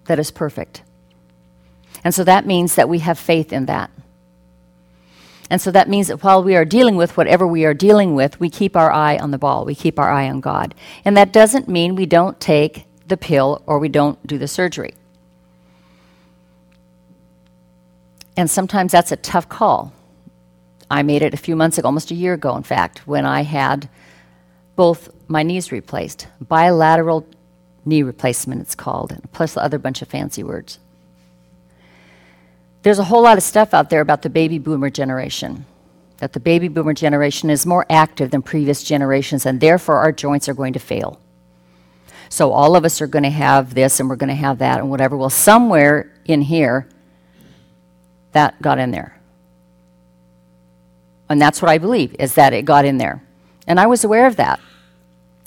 that 0.06 0.18
is 0.18 0.32
perfect. 0.32 0.84
And 2.06 2.16
so 2.16 2.24
that 2.24 2.46
means 2.46 2.76
that 2.76 2.88
we 2.88 3.00
have 3.00 3.20
faith 3.20 3.52
in 3.52 3.66
that. 3.66 3.92
And 5.50 5.62
so 5.62 5.72
that 5.72 5.90
means 5.90 6.08
that 6.08 6.24
while 6.24 6.44
we 6.44 6.56
are 6.56 6.66
dealing 6.66 6.96
with 6.96 7.18
whatever 7.18 7.46
we 7.46 7.66
are 7.66 7.74
dealing 7.74 8.16
with, 8.16 8.40
we 8.40 8.50
keep 8.50 8.76
our 8.76 8.92
eye 8.92 9.18
on 9.18 9.32
the 9.32 9.38
ball. 9.38 9.66
We 9.66 9.76
keep 9.76 10.00
our 10.00 10.12
eye 10.12 10.30
on 10.30 10.42
God. 10.42 10.74
And 11.04 11.16
that 11.18 11.32
doesn't 11.32 11.68
mean 11.68 11.96
we 11.96 12.08
don't 12.08 12.40
take 12.40 12.86
the 13.08 13.18
pill 13.18 13.62
or 13.68 13.78
we 13.78 13.90
don't 13.90 14.26
do 14.26 14.38
the 14.38 14.48
surgery. 14.48 14.96
And 18.36 18.50
sometimes 18.50 18.92
that's 18.92 19.12
a 19.12 19.18
tough 19.18 19.48
call. 19.48 19.94
I 20.90 21.04
made 21.04 21.22
it 21.22 21.34
a 21.34 21.38
few 21.38 21.56
months 21.56 21.78
ago, 21.78 21.88
almost 21.88 22.12
a 22.12 22.16
year 22.16 22.34
ago, 22.34 22.56
in 22.58 22.64
fact, 22.64 23.08
when 23.08 23.26
I 23.26 23.42
had 23.42 23.90
both 24.76 25.10
my 25.28 25.42
knees 25.44 25.72
replaced. 25.72 26.28
Bilateral 26.42 27.26
knee 27.86 28.04
replacement, 28.04 28.62
it's 28.62 28.76
called, 28.76 29.18
plus 29.32 29.54
the 29.54 29.64
other 29.64 29.80
bunch 29.80 30.02
of 30.02 30.08
fancy 30.08 30.44
words. 30.44 30.80
There's 32.86 33.00
a 33.00 33.04
whole 33.04 33.24
lot 33.24 33.36
of 33.36 33.42
stuff 33.44 33.74
out 33.74 33.90
there 33.90 34.02
about 34.02 34.22
the 34.22 34.30
baby 34.30 34.60
boomer 34.60 34.92
generation, 34.92 35.66
that 36.18 36.34
the 36.34 36.40
baby 36.40 36.68
boomer 36.68 36.94
generation 36.94 37.50
is 37.50 37.66
more 37.66 37.84
active 37.90 38.30
than 38.30 38.44
previous 38.44 38.84
generations, 38.84 39.48
and 39.48 39.60
therefore 39.60 39.98
our 39.98 40.12
joints 40.12 40.48
are 40.48 40.54
going 40.54 40.74
to 40.74 40.80
fail. 40.80 41.20
So 42.30 42.52
all 42.52 42.76
of 42.76 42.86
us 42.86 43.02
are 43.02 43.08
going 43.08 43.24
to 43.24 43.32
have 43.32 43.74
this, 43.74 44.00
and 44.00 44.08
we're 44.08 44.18
going 44.18 44.30
to 44.30 44.36
have 44.36 44.60
that, 44.60 44.78
and 44.78 44.92
whatever. 44.92 45.18
Well, 45.18 45.32
somewhere 45.32 46.14
in 46.26 46.44
here, 46.44 46.88
that 48.34 48.62
got 48.62 48.78
in 48.78 48.92
there. 48.92 49.20
And 51.28 51.42
that's 51.42 51.64
what 51.64 51.72
I 51.72 51.80
believe, 51.80 52.16
is 52.20 52.36
that 52.36 52.54
it 52.54 52.66
got 52.66 52.86
in 52.86 53.00
there. 53.00 53.24
And 53.66 53.80
I 53.80 53.88
was 53.88 54.04
aware 54.04 54.28
of 54.28 54.36
that. 54.36 54.60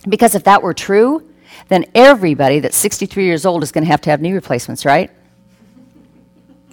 Because 0.09 0.35
if 0.35 0.43
that 0.43 0.61
were 0.61 0.75
true, 0.75 1.23
then 1.69 1.85
everybody 1.95 2.59
that's 2.59 2.77
63 2.77 3.27
years 3.27 3.47
old 3.47 3.63
is 3.63 3.71
going 3.71 3.85
to 3.85 3.91
have 3.93 4.01
to 4.01 4.11
have 4.11 4.21
knee 4.21 4.33
replacements, 4.33 4.85
right? 4.85 5.13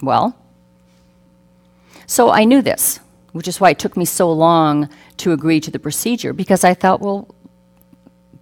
Well, 0.02 0.36
so 2.06 2.30
I 2.30 2.44
knew 2.44 2.62
this, 2.62 3.00
which 3.32 3.48
is 3.48 3.60
why 3.60 3.70
it 3.70 3.78
took 3.78 3.96
me 3.96 4.04
so 4.04 4.30
long 4.32 4.88
to 5.18 5.32
agree 5.32 5.60
to 5.60 5.70
the 5.70 5.78
procedure, 5.78 6.32
because 6.32 6.64
I 6.64 6.74
thought, 6.74 7.00
well, 7.00 7.34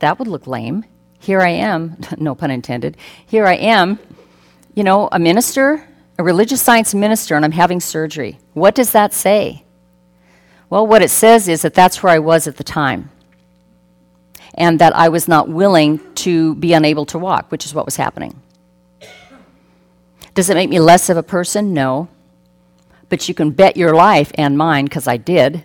that 0.00 0.18
would 0.18 0.28
look 0.28 0.46
lame. 0.46 0.84
Here 1.18 1.40
I 1.40 1.50
am, 1.50 1.96
no 2.18 2.34
pun 2.34 2.50
intended, 2.50 2.96
here 3.26 3.46
I 3.46 3.54
am, 3.54 3.98
you 4.74 4.84
know, 4.84 5.08
a 5.10 5.18
minister, 5.18 5.86
a 6.18 6.22
religious 6.22 6.60
science 6.60 6.94
minister, 6.94 7.34
and 7.34 7.44
I'm 7.44 7.52
having 7.52 7.80
surgery. 7.80 8.38
What 8.52 8.74
does 8.74 8.92
that 8.92 9.12
say? 9.12 9.64
Well, 10.70 10.86
what 10.86 11.02
it 11.02 11.10
says 11.10 11.48
is 11.48 11.62
that 11.62 11.74
that's 11.74 12.02
where 12.02 12.12
I 12.12 12.18
was 12.18 12.46
at 12.46 12.56
the 12.56 12.64
time. 12.64 13.10
And 14.54 14.78
that 14.78 14.94
I 14.94 15.08
was 15.08 15.26
not 15.26 15.48
willing 15.48 16.00
to 16.16 16.54
be 16.56 16.72
unable 16.72 17.06
to 17.06 17.18
walk, 17.18 17.50
which 17.50 17.66
is 17.66 17.74
what 17.74 17.84
was 17.84 17.96
happening. 17.96 18.40
Does 20.34 20.50
it 20.50 20.54
make 20.54 20.70
me 20.70 20.80
less 20.80 21.08
of 21.08 21.16
a 21.16 21.22
person? 21.22 21.74
No. 21.74 22.08
But 23.14 23.28
you 23.28 23.34
can 23.34 23.52
bet 23.52 23.76
your 23.76 23.94
life 23.94 24.32
and 24.34 24.58
mine, 24.58 24.86
because 24.86 25.06
I 25.06 25.18
did, 25.18 25.62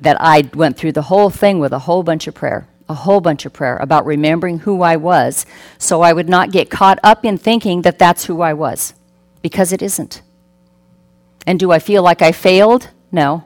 that 0.00 0.16
I 0.18 0.50
went 0.52 0.76
through 0.76 0.90
the 0.90 1.02
whole 1.02 1.30
thing 1.30 1.60
with 1.60 1.72
a 1.72 1.78
whole 1.78 2.02
bunch 2.02 2.26
of 2.26 2.34
prayer, 2.34 2.66
a 2.88 2.94
whole 2.94 3.20
bunch 3.20 3.46
of 3.46 3.52
prayer 3.52 3.76
about 3.76 4.04
remembering 4.04 4.58
who 4.58 4.82
I 4.82 4.96
was, 4.96 5.46
so 5.78 6.02
I 6.02 6.12
would 6.12 6.28
not 6.28 6.50
get 6.50 6.70
caught 6.70 6.98
up 7.04 7.24
in 7.24 7.38
thinking 7.38 7.82
that 7.82 8.00
that's 8.00 8.24
who 8.24 8.40
I 8.40 8.52
was, 8.52 8.94
because 9.42 9.72
it 9.72 9.80
isn't. 9.80 10.22
And 11.46 11.60
do 11.60 11.70
I 11.70 11.78
feel 11.78 12.02
like 12.02 12.20
I 12.20 12.32
failed? 12.32 12.90
No. 13.12 13.44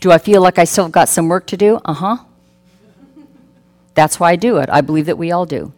Do 0.00 0.12
I 0.12 0.18
feel 0.18 0.42
like 0.42 0.58
I 0.58 0.64
still 0.64 0.90
got 0.90 1.08
some 1.08 1.28
work 1.28 1.46
to 1.46 1.56
do? 1.56 1.80
Uh 1.86 1.94
huh. 1.94 2.16
That's 3.94 4.20
why 4.20 4.32
I 4.32 4.36
do 4.36 4.58
it. 4.58 4.68
I 4.68 4.82
believe 4.82 5.06
that 5.06 5.16
we 5.16 5.32
all 5.32 5.46
do. 5.46 5.72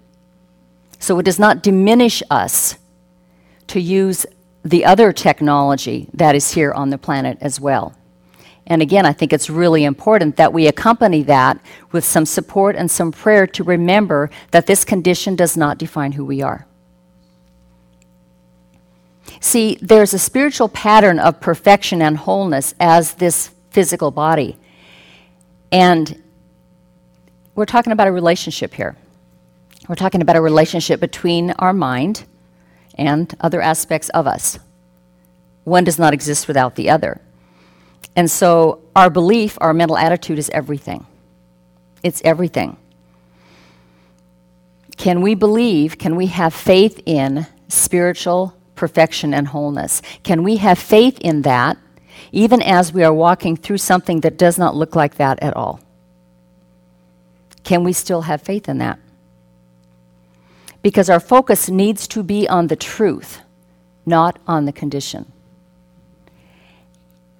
So 0.98 1.20
it 1.20 1.22
does 1.22 1.38
not 1.38 1.62
diminish 1.62 2.20
us 2.32 2.78
to 3.68 3.80
use 3.80 4.26
the 4.66 4.84
other 4.84 5.12
technology 5.12 6.08
that 6.12 6.34
is 6.34 6.50
here 6.50 6.72
on 6.72 6.90
the 6.90 6.98
planet 6.98 7.38
as 7.40 7.60
well. 7.60 7.94
And 8.66 8.82
again, 8.82 9.06
I 9.06 9.12
think 9.12 9.32
it's 9.32 9.48
really 9.48 9.84
important 9.84 10.36
that 10.36 10.52
we 10.52 10.66
accompany 10.66 11.22
that 11.22 11.60
with 11.92 12.04
some 12.04 12.26
support 12.26 12.74
and 12.74 12.90
some 12.90 13.12
prayer 13.12 13.46
to 13.46 13.62
remember 13.62 14.28
that 14.50 14.66
this 14.66 14.84
condition 14.84 15.36
does 15.36 15.56
not 15.56 15.78
define 15.78 16.12
who 16.12 16.24
we 16.24 16.42
are. 16.42 16.66
See, 19.38 19.78
there's 19.80 20.12
a 20.14 20.18
spiritual 20.18 20.68
pattern 20.68 21.20
of 21.20 21.40
perfection 21.40 22.02
and 22.02 22.16
wholeness 22.16 22.74
as 22.80 23.14
this 23.14 23.52
physical 23.70 24.10
body. 24.10 24.56
And 25.70 26.20
we're 27.54 27.66
talking 27.66 27.92
about 27.92 28.08
a 28.08 28.12
relationship 28.12 28.74
here. 28.74 28.96
We're 29.88 29.94
talking 29.94 30.22
about 30.22 30.34
a 30.34 30.40
relationship 30.40 30.98
between 30.98 31.52
our 31.52 31.72
mind 31.72 32.24
and 32.96 33.34
other 33.40 33.60
aspects 33.60 34.08
of 34.10 34.26
us. 34.26 34.58
One 35.64 35.84
does 35.84 35.98
not 35.98 36.14
exist 36.14 36.48
without 36.48 36.76
the 36.76 36.90
other. 36.90 37.20
And 38.14 38.30
so 38.30 38.80
our 38.94 39.10
belief, 39.10 39.58
our 39.60 39.74
mental 39.74 39.98
attitude 39.98 40.38
is 40.38 40.48
everything. 40.50 41.06
It's 42.02 42.22
everything. 42.24 42.76
Can 44.96 45.20
we 45.20 45.34
believe, 45.34 45.98
can 45.98 46.16
we 46.16 46.26
have 46.26 46.54
faith 46.54 47.00
in 47.04 47.46
spiritual 47.68 48.56
perfection 48.74 49.34
and 49.34 49.48
wholeness? 49.48 50.00
Can 50.22 50.42
we 50.42 50.56
have 50.56 50.78
faith 50.78 51.18
in 51.20 51.42
that 51.42 51.76
even 52.32 52.62
as 52.62 52.92
we 52.92 53.04
are 53.04 53.12
walking 53.12 53.56
through 53.56 53.78
something 53.78 54.20
that 54.20 54.38
does 54.38 54.58
not 54.58 54.74
look 54.74 54.96
like 54.96 55.16
that 55.16 55.42
at 55.42 55.54
all? 55.54 55.80
Can 57.64 57.84
we 57.84 57.92
still 57.92 58.22
have 58.22 58.42
faith 58.42 58.68
in 58.68 58.78
that? 58.78 58.98
Because 60.86 61.10
our 61.10 61.18
focus 61.18 61.68
needs 61.68 62.06
to 62.06 62.22
be 62.22 62.48
on 62.48 62.68
the 62.68 62.76
truth, 62.76 63.40
not 64.06 64.38
on 64.46 64.66
the 64.66 64.72
condition. 64.72 65.32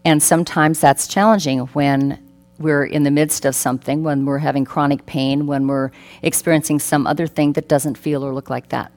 And 0.04 0.20
sometimes 0.20 0.80
that's 0.80 1.06
challenging 1.06 1.60
when 1.60 2.28
we're 2.58 2.84
in 2.84 3.04
the 3.04 3.10
midst 3.12 3.44
of 3.44 3.54
something, 3.54 4.02
when 4.02 4.24
we're 4.24 4.38
having 4.38 4.64
chronic 4.64 5.06
pain, 5.06 5.46
when 5.46 5.68
we're 5.68 5.92
experiencing 6.22 6.80
some 6.80 7.06
other 7.06 7.28
thing 7.28 7.52
that 7.52 7.68
doesn't 7.68 7.96
feel 7.96 8.24
or 8.24 8.34
look 8.34 8.50
like 8.50 8.70
that. 8.70 8.90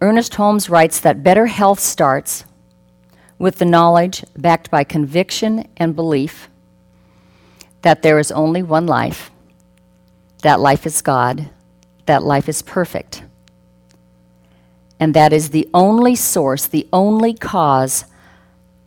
Ernest 0.00 0.34
Holmes 0.36 0.70
writes 0.70 1.00
that 1.00 1.22
better 1.22 1.48
health 1.48 1.80
starts 1.80 2.46
with 3.38 3.58
the 3.58 3.66
knowledge 3.66 4.24
backed 4.38 4.70
by 4.70 4.84
conviction 4.84 5.68
and 5.76 5.94
belief 5.94 6.48
that 7.82 8.00
there 8.00 8.18
is 8.18 8.32
only 8.32 8.62
one 8.62 8.86
life, 8.86 9.30
that 10.40 10.60
life 10.60 10.86
is 10.86 11.02
God, 11.02 11.50
that 12.08 12.22
life 12.22 12.48
is 12.48 12.62
perfect, 12.62 13.22
and 14.98 15.14
that 15.14 15.32
is 15.32 15.50
the 15.50 15.68
only 15.72 16.16
source, 16.16 16.66
the 16.66 16.88
only 16.92 17.34
cause 17.34 18.04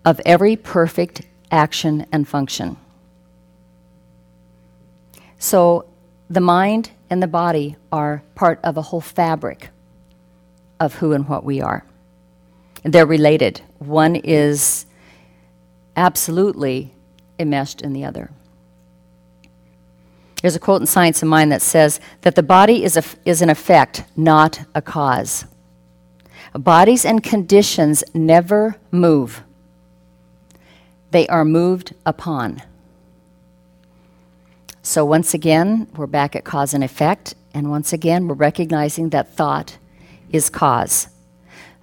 of 0.04 0.20
every 0.26 0.56
perfect 0.56 1.22
action 1.52 2.06
and 2.12 2.28
function. 2.28 2.76
So 5.38 5.86
the 6.30 6.42
mind 6.42 6.92
and 7.10 7.22
the 7.22 7.28
body 7.28 7.76
are 7.92 8.24
part 8.34 8.60
of 8.64 8.78
a 8.78 8.82
whole 8.82 9.02
fabric 9.02 9.70
of 10.80 10.96
who 10.96 11.14
and 11.14 11.28
what 11.30 11.44
we 11.44 11.62
are. 11.62 11.86
They're 12.84 13.06
related. 13.06 13.62
One 13.78 14.16
is 14.16 14.88
absolutely 15.96 16.92
enmeshed 17.38 17.82
in 17.82 17.94
the 17.94 18.06
other. 18.06 18.32
There's 20.42 20.56
a 20.56 20.60
quote 20.60 20.82
in 20.82 20.88
Science 20.88 21.22
of 21.22 21.28
Mind 21.30 21.52
that 21.52 21.62
says 21.62 22.00
that 22.22 22.36
the 22.36 22.44
body 22.44 22.84
is, 22.84 22.98
a, 22.98 23.04
is 23.26 23.42
an 23.42 23.50
effect, 23.50 24.04
not 24.16 24.64
a 24.74 24.82
cause. 24.82 25.46
Bodies 26.54 27.06
and 27.06 27.24
conditions 27.24 28.04
never 28.14 28.76
move, 28.92 29.44
they 31.12 31.28
are 31.28 31.46
moved 31.46 31.94
upon. 32.06 32.62
So, 34.84 35.06
once 35.06 35.34
again, 35.34 35.88
we're 35.96 36.08
back 36.08 36.36
at 36.36 36.44
cause 36.44 36.74
and 36.74 36.84
effect, 36.84 37.36
and 37.54 37.70
once 37.70 37.94
again, 37.94 38.28
we're 38.28 38.36
recognizing 38.36 39.10
that 39.10 39.36
thought 39.36 39.78
is 40.32 40.50
cause. 40.50 41.08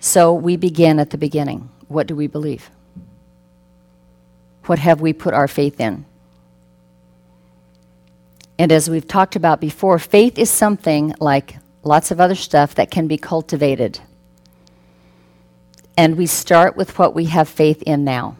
So 0.01 0.33
we 0.33 0.57
begin 0.57 0.99
at 0.99 1.11
the 1.11 1.19
beginning. 1.19 1.69
What 1.89 2.07
do 2.07 2.15
we 2.15 2.27
believe? 2.27 2.71
What 4.67 4.79
have 4.79 5.01
we 5.01 5.13
put 5.13 5.35
our 5.35 5.49
faith 5.49 5.81
in? 5.81 6.05
And 8.59 8.73
as 8.73 8.91
we've 8.91 9.07
talked 9.07 9.37
about 9.37 9.61
before, 9.61 9.99
faith 9.99 10.39
is 10.39 10.51
something 10.51 11.15
like 11.21 11.57
lots 11.85 12.11
of 12.11 12.21
other 12.21 12.35
stuff 12.35 12.75
that 12.75 12.91
can 12.91 13.07
be 13.07 13.17
cultivated. 13.17 14.01
And 15.97 16.17
we 16.17 16.27
start 16.27 16.77
with 16.77 16.99
what 16.99 17.15
we 17.15 17.27
have 17.27 17.49
faith 17.49 17.83
in 17.83 18.05
now. 18.05 18.37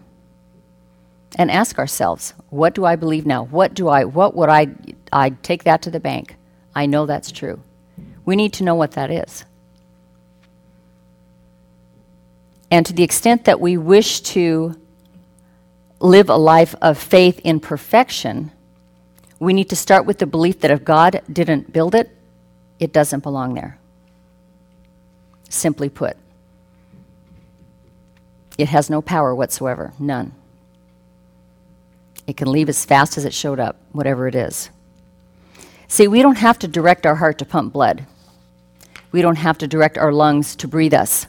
And 1.37 1.51
ask 1.51 1.79
ourselves, 1.79 2.35
what 2.51 2.75
do 2.75 2.85
I 2.85 2.97
believe 2.97 3.27
now? 3.27 3.45
What 3.45 3.75
do 3.75 3.89
I 3.89 4.05
what 4.05 4.35
would 4.35 4.49
I 4.49 4.69
I 5.13 5.31
take 5.31 5.65
that 5.65 5.83
to 5.83 5.91
the 5.91 6.01
bank? 6.01 6.37
I 6.75 6.87
know 6.87 7.05
that's 7.05 7.31
true. 7.31 7.61
We 8.25 8.35
need 8.35 8.55
to 8.55 8.65
know 8.65 8.75
what 8.75 8.93
that 8.93 9.11
is. 9.11 9.45
And 12.71 12.85
to 12.87 12.93
the 12.93 13.03
extent 13.03 13.45
that 13.45 13.61
we 13.61 13.77
wish 13.77 14.21
to 14.21 14.81
live 16.01 16.29
a 16.29 16.37
life 16.37 16.75
of 16.81 16.99
faith 16.99 17.41
in 17.45 17.61
perfection, 17.61 18.53
we 19.39 19.53
need 19.53 19.69
to 19.71 19.77
start 19.77 20.05
with 20.05 20.19
the 20.19 20.27
belief 20.27 20.61
that 20.61 20.71
if 20.71 20.85
God 20.85 21.23
didn't 21.33 21.73
build 21.73 21.95
it, 21.95 22.11
it 22.79 22.93
doesn't 22.93 23.23
belong 23.23 23.55
there. 23.55 23.79
Simply 25.49 25.89
put, 25.89 26.17
it 28.59 28.69
has 28.69 28.91
no 28.91 29.01
power 29.01 29.35
whatsoever, 29.35 29.93
none. 29.99 30.35
It 32.27 32.37
can 32.37 32.53
leave 32.53 32.69
as 32.69 32.85
fast 32.85 33.17
as 33.17 33.25
it 33.25 33.33
showed 33.33 33.59
up, 33.59 33.77
whatever 33.93 34.29
it 34.29 34.35
is. 34.35 34.69
See, 35.87 36.07
we 36.07 36.21
don't 36.21 36.37
have 36.37 36.59
to 36.59 36.69
direct 36.69 37.07
our 37.07 37.15
heart 37.15 37.39
to 37.39 37.47
pump 37.47 37.73
blood. 37.73 38.05
We 39.11 39.23
don't 39.23 39.37
have 39.37 39.57
to 39.59 39.67
direct 39.67 39.97
our 39.97 40.13
lungs 40.13 40.55
to 40.57 40.69
breathe 40.69 40.93
us. 40.93 41.27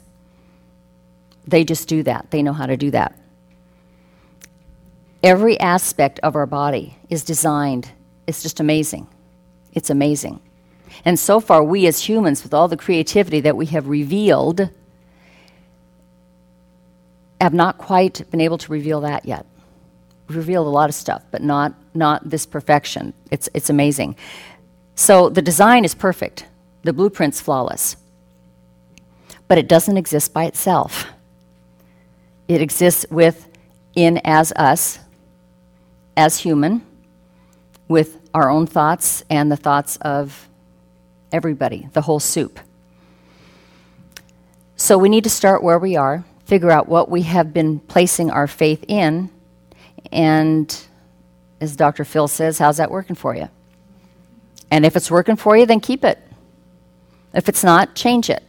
They 1.48 1.64
just 1.64 1.88
do 1.88 2.04
that. 2.04 2.30
They 2.32 2.44
know 2.44 2.52
how 2.52 2.66
to 2.66 2.76
do 2.76 2.92
that. 2.92 3.18
Every 5.24 5.60
aspect 5.60 6.20
of 6.20 6.36
our 6.36 6.46
body 6.46 6.98
is 7.10 7.24
designed. 7.24 7.92
It's 8.30 8.44
just 8.44 8.60
amazing. 8.60 9.08
It's 9.74 9.90
amazing. 9.90 10.40
And 11.04 11.18
so 11.18 11.40
far, 11.40 11.64
we 11.64 11.88
as 11.88 12.00
humans, 12.08 12.44
with 12.44 12.54
all 12.54 12.68
the 12.68 12.78
creativity 12.78 13.40
that 13.42 13.58
we 13.58 13.66
have 13.68 13.88
revealed, 13.88 14.70
have 17.42 17.54
not 17.56 17.80
quite 17.80 18.30
been 18.30 18.40
able 18.40 18.60
to 18.60 18.72
reveal 18.72 19.02
that 19.02 19.26
yet. 19.26 19.48
We've 20.28 20.38
revealed 20.38 20.68
a 20.68 20.70
lot 20.70 20.90
of 20.90 20.96
stuff, 20.96 21.24
but 21.32 21.42
not, 21.42 21.74
not 21.96 22.30
this 22.30 22.46
perfection. 22.46 23.14
It's, 23.32 23.50
it's 23.56 23.72
amazing. 23.72 24.16
So 24.94 25.30
the 25.30 25.42
design 25.42 25.84
is 25.84 25.96
perfect, 25.96 26.46
the 26.84 26.94
blueprint's 26.94 27.42
flawless, 27.42 27.96
but 29.48 29.58
it 29.58 29.68
doesn't 29.68 29.98
exist 29.98 30.34
by 30.34 30.46
itself. 30.46 31.08
It 32.48 32.62
exists 32.62 33.08
with, 33.10 33.48
in, 33.96 34.22
as 34.24 34.52
us, 34.52 35.00
as 36.16 36.38
human, 36.38 36.86
with 37.88 38.19
our 38.34 38.50
own 38.50 38.68
thoughts 38.68 39.24
and 39.30 39.52
the 39.52 39.58
thoughts 39.58 39.98
of 39.98 40.48
everybody, 41.32 41.90
the 41.94 42.02
whole 42.02 42.20
soup. 42.20 42.60
So 44.76 44.98
we 44.98 45.10
need 45.10 45.24
to 45.26 45.30
start 45.30 45.64
where 45.64 45.80
we 45.80 45.96
are, 45.96 46.24
figure 46.46 46.72
out 46.72 46.88
what 46.88 47.10
we 47.10 47.24
have 47.24 47.54
been 47.54 47.80
placing 47.80 48.32
our 48.32 48.48
faith 48.48 48.84
in, 48.88 49.30
and 50.12 50.76
as 51.60 51.76
Dr. 51.76 52.06
Phil 52.06 52.28
says, 52.28 52.58
how's 52.58 52.78
that 52.78 52.90
working 52.90 53.16
for 53.16 53.36
you? 53.36 53.50
And 54.72 54.86
if 54.86 54.96
it's 54.96 55.12
working 55.12 55.36
for 55.36 55.58
you, 55.58 55.66
then 55.66 55.80
keep 55.80 56.04
it. 56.06 56.20
If 57.34 57.50
it's 57.50 57.64
not, 57.64 57.96
change 57.96 58.30
it 58.30 58.44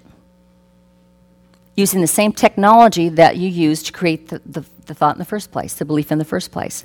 using 1.80 2.00
the 2.00 2.06
same 2.06 2.32
technology 2.32 3.08
that 3.08 3.36
you 3.36 3.48
used 3.48 3.86
to 3.86 3.92
create 3.92 4.28
the, 4.28 4.40
the, 4.44 4.64
the, 4.86 4.94
thought 4.94 5.14
in 5.14 5.18
the 5.18 5.24
first 5.24 5.50
place, 5.50 5.74
the 5.74 5.84
belief 5.84 6.12
in 6.12 6.18
the 6.18 6.24
first 6.24 6.52
place. 6.52 6.84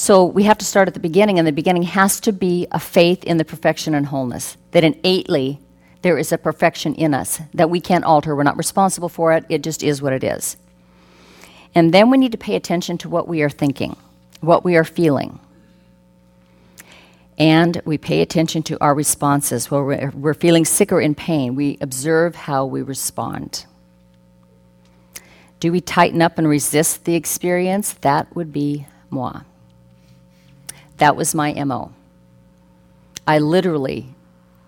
So 0.00 0.24
we 0.24 0.44
have 0.44 0.56
to 0.56 0.64
start 0.64 0.88
at 0.88 0.94
the 0.94 1.00
beginning, 1.00 1.38
and 1.38 1.46
the 1.46 1.52
beginning 1.52 1.82
has 1.82 2.20
to 2.20 2.32
be 2.32 2.66
a 2.72 2.80
faith 2.80 3.22
in 3.22 3.36
the 3.36 3.44
perfection 3.44 3.94
and 3.94 4.06
wholeness, 4.06 4.56
that 4.70 4.82
innately 4.82 5.60
there 6.00 6.16
is 6.16 6.32
a 6.32 6.38
perfection 6.38 6.94
in 6.94 7.12
us 7.12 7.38
that 7.52 7.68
we 7.68 7.82
can't 7.82 8.02
alter. 8.02 8.34
We're 8.34 8.42
not 8.42 8.56
responsible 8.56 9.10
for 9.10 9.34
it, 9.34 9.44
it 9.50 9.62
just 9.62 9.82
is 9.82 10.00
what 10.00 10.14
it 10.14 10.24
is. 10.24 10.56
And 11.74 11.92
then 11.92 12.08
we 12.08 12.16
need 12.16 12.32
to 12.32 12.38
pay 12.38 12.56
attention 12.56 12.96
to 12.96 13.10
what 13.10 13.28
we 13.28 13.42
are 13.42 13.50
thinking, 13.50 13.94
what 14.40 14.64
we 14.64 14.74
are 14.74 14.84
feeling, 14.84 15.38
and 17.36 17.82
we 17.84 17.98
pay 17.98 18.22
attention 18.22 18.62
to 18.62 18.82
our 18.82 18.94
responses. 18.94 19.70
When 19.70 19.84
we're, 19.84 20.10
we're 20.14 20.32
feeling 20.32 20.64
sick 20.64 20.92
or 20.92 21.02
in 21.02 21.14
pain, 21.14 21.54
we 21.54 21.76
observe 21.82 22.34
how 22.34 22.64
we 22.64 22.80
respond. 22.80 23.66
Do 25.60 25.70
we 25.70 25.82
tighten 25.82 26.22
up 26.22 26.38
and 26.38 26.48
resist 26.48 27.04
the 27.04 27.16
experience? 27.16 27.92
That 28.00 28.34
would 28.34 28.50
be 28.50 28.86
moi. 29.10 29.42
That 31.00 31.16
was 31.16 31.34
my 31.34 31.52
MO. 31.64 31.92
I 33.26 33.38
literally 33.38 34.06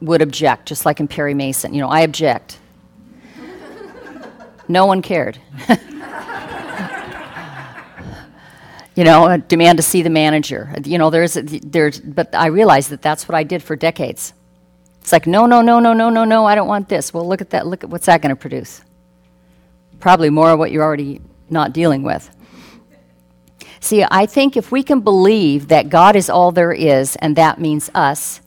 would 0.01 0.23
object, 0.23 0.67
just 0.67 0.87
like 0.87 0.99
in 0.99 1.07
Perry 1.07 1.35
Mason. 1.35 1.75
You 1.75 1.83
know, 1.83 1.89
I 1.89 2.01
object. 2.01 2.59
no 4.67 4.87
one 4.87 5.03
cared. 5.03 5.39
you 8.95 9.05
know, 9.05 9.37
demand 9.37 9.77
to 9.77 9.83
see 9.83 10.01
the 10.01 10.09
manager. 10.09 10.75
You 10.83 10.97
know, 10.97 11.11
there's, 11.11 11.35
there's, 11.35 12.01
but 12.01 12.35
I 12.35 12.47
realized 12.47 12.89
that 12.91 13.03
that's 13.03 13.29
what 13.29 13.35
I 13.35 13.43
did 13.43 13.63
for 13.63 13.77
decades. 13.77 14.33
It's 15.03 15.13
like, 15.13 15.27
no, 15.27 15.45
no, 15.45 15.61
no, 15.61 15.81
no, 15.81 15.93
no, 15.93 16.09
no, 16.09 16.25
no, 16.25 16.47
I 16.47 16.55
don't 16.55 16.69
want 16.69 16.89
this. 16.89 17.13
Well, 17.13 17.29
look 17.29 17.43
at 17.43 17.51
that. 17.51 17.67
Look 17.67 17.85
at 17.85 17.91
what's 17.91 18.07
that 18.07 18.23
going 18.23 18.35
to 18.35 18.41
produce? 18.41 18.81
Probably 20.01 20.31
more 20.31 20.51
of 20.51 20.59
what 20.59 20.73
you're 20.73 20.83
already 20.83 21.21
not 21.51 21.75
dealing 21.75 22.03
with. 22.03 22.31
See, 23.83 24.05
I 24.09 24.27
think 24.27 24.57
if 24.57 24.71
we 24.71 24.85
can 24.85 25.01
believe 25.01 25.67
that 25.67 25.89
God 25.89 26.15
is 26.15 26.31
all 26.31 26.53
there 26.53 26.73
is, 26.73 27.17
and 27.17 27.35
that 27.35 27.61
means 27.61 27.91
us, 27.97 28.41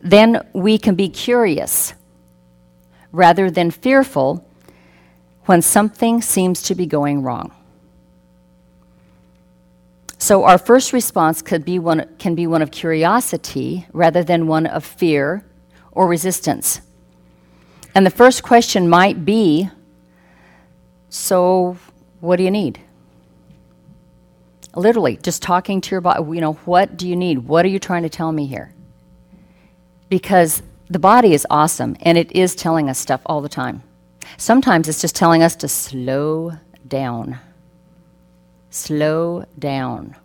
then 0.00 0.40
we 0.52 0.78
can 0.78 0.94
be 0.94 1.08
curious 1.08 1.94
rather 3.10 3.50
than 3.50 3.72
fearful 3.72 4.46
when 5.46 5.62
something 5.62 6.22
seems 6.22 6.62
to 6.62 6.76
be 6.76 6.86
going 6.86 7.24
wrong. 7.24 7.50
So 10.16 10.44
our 10.44 10.58
first 10.58 10.92
response 10.92 11.42
could 11.42 11.64
be 11.64 11.80
one, 11.80 12.08
can 12.20 12.36
be 12.36 12.46
one 12.46 12.62
of 12.62 12.70
curiosity 12.70 13.88
rather 13.92 14.22
than 14.22 14.46
one 14.46 14.66
of 14.66 14.84
fear 14.84 15.44
or 15.90 16.06
resistance. 16.06 16.80
And 17.96 18.06
the 18.06 18.10
first 18.10 18.44
question 18.44 18.88
might 18.88 19.24
be 19.24 19.70
So, 21.08 21.76
what 22.20 22.36
do 22.36 22.44
you 22.44 22.50
need? 22.52 22.78
Literally, 24.74 25.18
just 25.18 25.42
talking 25.42 25.80
to 25.82 25.90
your 25.90 26.00
body, 26.00 26.24
you 26.34 26.40
know, 26.40 26.54
what 26.64 26.96
do 26.96 27.06
you 27.06 27.16
need? 27.16 27.40
What 27.40 27.64
are 27.64 27.68
you 27.68 27.78
trying 27.78 28.04
to 28.04 28.08
tell 28.08 28.32
me 28.32 28.46
here? 28.46 28.72
Because 30.08 30.62
the 30.88 30.98
body 30.98 31.34
is 31.34 31.46
awesome 31.50 31.96
and 32.00 32.16
it 32.16 32.32
is 32.32 32.54
telling 32.54 32.88
us 32.88 32.98
stuff 32.98 33.20
all 33.26 33.40
the 33.40 33.48
time. 33.48 33.82
Sometimes 34.38 34.88
it's 34.88 35.00
just 35.00 35.16
telling 35.16 35.42
us 35.42 35.56
to 35.56 35.68
slow 35.68 36.52
down. 36.88 37.38
Slow 38.70 39.44
down. 39.58 40.16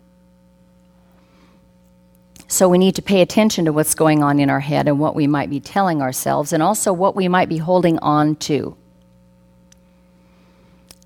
So 2.50 2.66
we 2.68 2.78
need 2.78 2.94
to 2.94 3.02
pay 3.02 3.20
attention 3.20 3.66
to 3.66 3.72
what's 3.74 3.94
going 3.94 4.22
on 4.22 4.40
in 4.40 4.48
our 4.48 4.60
head 4.60 4.88
and 4.88 4.98
what 4.98 5.14
we 5.14 5.26
might 5.26 5.50
be 5.50 5.60
telling 5.60 6.00
ourselves, 6.00 6.54
and 6.54 6.62
also 6.62 6.94
what 6.94 7.14
we 7.14 7.28
might 7.28 7.50
be 7.50 7.58
holding 7.58 7.98
on 7.98 8.36
to. 8.36 8.74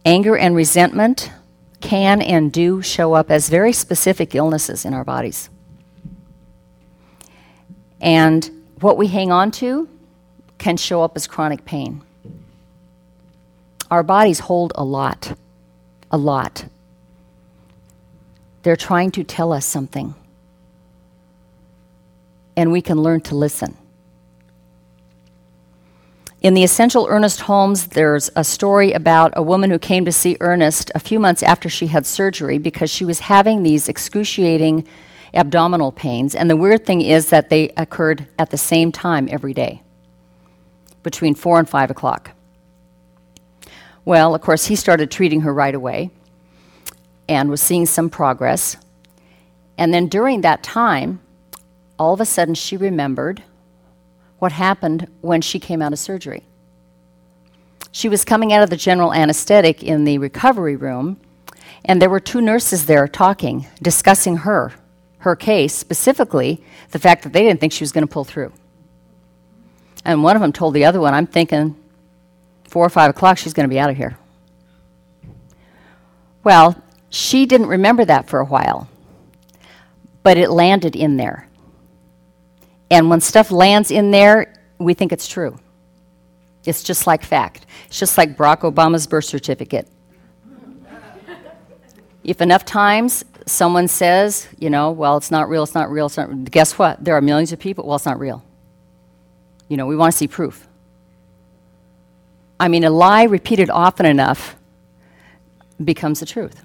Anger 0.05 0.37
and 0.37 0.55
resentment 0.55 1.33
can 1.83 2.23
and 2.23 2.51
do 2.53 2.81
show 2.81 3.13
up 3.13 3.31
as 3.31 3.49
very 3.49 3.73
specific 3.73 4.35
illnesses 4.35 4.85
in 4.85 4.95
our 4.95 5.05
bodies. 5.05 5.51
And 8.01 8.49
what 8.81 8.97
we 8.97 9.09
hang 9.09 9.31
on 9.31 9.51
to 9.53 9.89
can 10.59 10.77
show 10.77 11.03
up 11.03 11.13
as 11.17 11.27
chronic 11.27 11.65
pain. 11.65 12.03
Our 13.91 14.03
bodies 14.03 14.39
hold 14.39 14.73
a 14.75 14.85
lot, 14.85 15.37
a 16.11 16.17
lot. 16.17 16.65
They're 18.63 18.77
trying 18.77 19.11
to 19.13 19.25
tell 19.25 19.53
us 19.53 19.67
something. 19.67 20.15
And 22.57 22.73
we 22.73 22.81
can 22.81 23.03
learn 23.03 23.21
to 23.23 23.35
listen. 23.35 23.77
In 26.43 26.55
the 26.55 26.65
Essential 26.65 27.07
Ernest 27.09 27.43
Holmes, 27.43 27.87
there's 27.87 28.29
a 28.35 28.43
story 28.43 28.91
about 28.91 29.33
a 29.37 29.43
woman 29.45 29.71
who 29.71 29.79
came 29.79 30.05
to 30.05 30.11
see 30.11 30.37
Ernest 30.41 30.91
a 30.93 30.99
few 30.99 31.21
months 31.21 31.41
after 31.41 31.69
she 31.69 31.87
had 31.87 32.05
surgery 32.05 32.59
because 32.59 32.91
she 32.91 33.05
was 33.05 33.21
having 33.21 33.63
these 33.63 33.89
excruciating 33.89 34.85
abdominal 35.35 35.93
pains. 35.93 36.35
And 36.35 36.51
the 36.51 36.57
weird 36.57 36.85
thing 36.85 37.01
is 37.01 37.31
that 37.31 37.49
they 37.49 37.69
occurred 37.77 38.27
at 38.41 38.51
the 38.51 38.59
same 38.59 38.91
time 38.91 39.29
every 39.31 39.55
day, 39.55 39.83
between 41.05 41.37
4 41.37 41.61
and 41.61 41.69
5 41.69 41.93
o'clock. 41.93 42.33
Well, 44.05 44.35
of 44.35 44.41
course, 44.41 44.67
he 44.67 44.75
started 44.75 45.13
treating 45.13 45.43
her 45.43 45.55
right 45.55 45.77
away 45.77 46.11
and 47.29 47.51
was 47.51 47.61
seeing 47.61 47.87
some 47.87 48.11
progress. 48.11 48.77
And 49.79 49.95
then 49.95 50.09
during 50.09 50.41
that 50.41 50.65
time, 50.65 51.21
all 52.01 52.15
of 52.15 52.21
a 52.21 52.27
sudden 52.27 52.57
she 52.57 52.77
remembered 52.77 53.45
what 54.43 54.51
happened 54.51 55.07
when 55.21 55.41
she 55.41 55.61
came 55.61 55.81
out 55.81 55.93
of 55.93 55.99
surgery. 56.01 56.43
She 57.93 58.09
was 58.09 58.25
coming 58.25 58.53
out 58.53 58.65
of 58.65 58.71
the 58.71 58.77
general 58.77 59.15
anesthetic 59.15 59.85
in 59.85 60.03
the 60.03 60.19
recovery 60.19 60.75
room, 60.75 61.21
and 61.85 62.03
there 62.03 62.11
were 62.11 62.19
two 62.19 62.41
nurses 62.41 62.87
there 62.87 63.07
talking, 63.07 63.69
discussing 63.81 64.39
her, 64.39 64.73
her 65.19 65.37
case, 65.37 65.77
specifically 65.77 66.61
the 66.91 66.99
fact 66.99 67.23
that 67.23 67.33
they 67.33 67.45
didn't 67.45 67.61
think 67.61 67.73
she 67.73 67.85
was 67.85 67.93
going 67.93 68.05
to 68.05 68.13
pull 68.13 68.25
through. 68.25 68.53
And 70.05 70.25
one 70.25 70.35
of 70.35 70.43
them 70.43 70.53
told 70.53 70.75
the 70.75 70.87
other 70.87 71.01
one, 71.01 71.15
I'm 71.15 71.29
thinking 71.29 71.77
four 72.65 72.85
or 72.85 72.91
five 72.91 73.11
o'clock, 73.11 73.39
she's 73.39 73.55
going 73.55 73.69
to 73.69 73.73
be 73.73 73.79
out 73.79 73.91
of 73.91 73.97
here. 73.97 74.19
Well, 76.43 76.83
she 77.11 77.47
didn't 77.47 77.69
remember 77.69 78.05
that 78.07 78.29
for 78.29 78.41
a 78.41 78.45
while, 78.45 78.89
but 80.25 80.37
it 80.37 80.51
landed 80.51 80.97
in 80.97 81.17
there. 81.17 81.47
And 82.93 83.09
when 83.09 83.23
stuff 83.23 83.51
lands 83.51 83.91
in 83.91 84.11
there, 84.11 84.53
we 84.77 84.93
think 84.93 85.13
it's 85.13 85.27
true. 85.27 85.59
It's 86.67 86.83
just 86.83 87.07
like 87.07 87.25
fact. 87.25 87.65
It's 87.87 87.99
just 87.99 88.19
like 88.19 88.37
Barack 88.37 88.71
Obama's 88.71 89.07
birth 89.07 89.25
certificate. 89.25 89.89
if 92.23 92.43
enough 92.43 92.67
times 92.67 93.25
someone 93.47 93.89
says, 93.89 94.47
you 94.59 94.69
know, 94.69 94.91
well, 94.91 95.17
it's 95.17 95.31
not 95.31 95.49
real, 95.49 95.63
it's 95.63 95.75
not 95.75 95.91
real, 95.91 96.05
it's 96.05 96.19
not, 96.19 96.45
guess 96.51 96.79
what? 96.79 97.03
There 97.03 97.17
are 97.17 97.23
millions 97.23 97.51
of 97.51 97.59
people, 97.59 97.87
well, 97.87 97.97
it's 97.97 98.05
not 98.05 98.19
real. 98.19 98.45
You 99.69 99.79
know, 99.79 99.87
we 99.87 99.97
want 99.97 100.13
to 100.13 100.19
see 100.19 100.29
proof. 100.29 100.69
I 102.61 102.69
mean, 102.69 102.85
a 102.85 102.91
lie 102.91 103.25
repeated 103.25 103.71
often 103.71 104.05
enough 104.05 104.55
becomes 105.83 106.21
the 106.21 106.27
truth. 106.27 106.63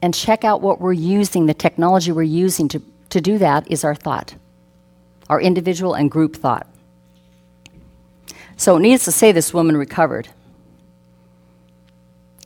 And 0.00 0.14
check 0.14 0.42
out 0.42 0.62
what 0.62 0.80
we're 0.80 0.94
using, 0.94 1.44
the 1.44 1.52
technology 1.52 2.12
we're 2.12 2.22
using 2.22 2.66
to, 2.68 2.82
to 3.10 3.20
do 3.20 3.36
that 3.36 3.70
is 3.70 3.84
our 3.84 3.94
thought, 3.94 4.34
our 5.30 5.40
individual 5.40 5.94
and 5.94 6.10
group 6.10 6.36
thought. 6.36 6.66
So, 8.56 8.76
needless 8.76 9.04
to 9.04 9.12
say, 9.12 9.32
this 9.32 9.54
woman 9.54 9.76
recovered 9.76 10.28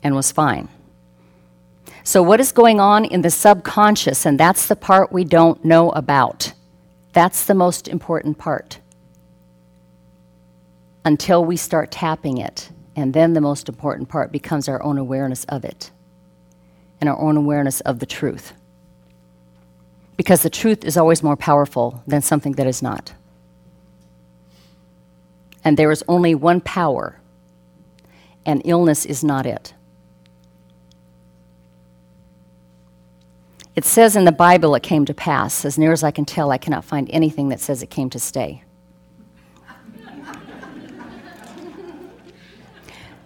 and 0.02 0.14
was 0.14 0.30
fine. 0.30 0.68
So, 2.04 2.22
what 2.22 2.38
is 2.38 2.52
going 2.52 2.78
on 2.78 3.06
in 3.06 3.22
the 3.22 3.30
subconscious? 3.30 4.26
And 4.26 4.38
that's 4.38 4.68
the 4.68 4.76
part 4.76 5.10
we 5.10 5.24
don't 5.24 5.64
know 5.64 5.90
about. 5.90 6.52
That's 7.14 7.46
the 7.46 7.54
most 7.54 7.88
important 7.88 8.36
part 8.36 8.78
until 11.06 11.44
we 11.44 11.56
start 11.56 11.90
tapping 11.90 12.38
it. 12.38 12.70
And 12.96 13.14
then 13.14 13.32
the 13.32 13.40
most 13.40 13.68
important 13.68 14.08
part 14.08 14.30
becomes 14.30 14.68
our 14.68 14.82
own 14.82 14.98
awareness 14.98 15.44
of 15.46 15.64
it 15.64 15.90
and 17.00 17.08
our 17.08 17.18
own 17.18 17.36
awareness 17.36 17.80
of 17.80 17.98
the 17.98 18.06
truth. 18.06 18.52
Because 20.16 20.42
the 20.42 20.50
truth 20.50 20.84
is 20.84 20.96
always 20.96 21.22
more 21.22 21.36
powerful 21.36 22.02
than 22.06 22.22
something 22.22 22.52
that 22.52 22.66
is 22.66 22.82
not. 22.82 23.12
And 25.64 25.76
there 25.76 25.90
is 25.90 26.04
only 26.06 26.34
one 26.34 26.60
power, 26.60 27.20
and 28.44 28.62
illness 28.64 29.06
is 29.06 29.24
not 29.24 29.46
it. 29.46 29.74
It 33.74 33.84
says 33.84 34.14
in 34.14 34.24
the 34.24 34.32
Bible 34.32 34.74
it 34.74 34.82
came 34.82 35.04
to 35.06 35.14
pass. 35.14 35.64
As 35.64 35.76
near 35.78 35.90
as 35.90 36.04
I 36.04 36.12
can 36.12 36.24
tell, 36.24 36.52
I 36.52 36.58
cannot 36.58 36.84
find 36.84 37.10
anything 37.10 37.48
that 37.48 37.60
says 37.60 37.82
it 37.82 37.90
came 37.90 38.08
to 38.10 38.20
stay. 38.20 38.62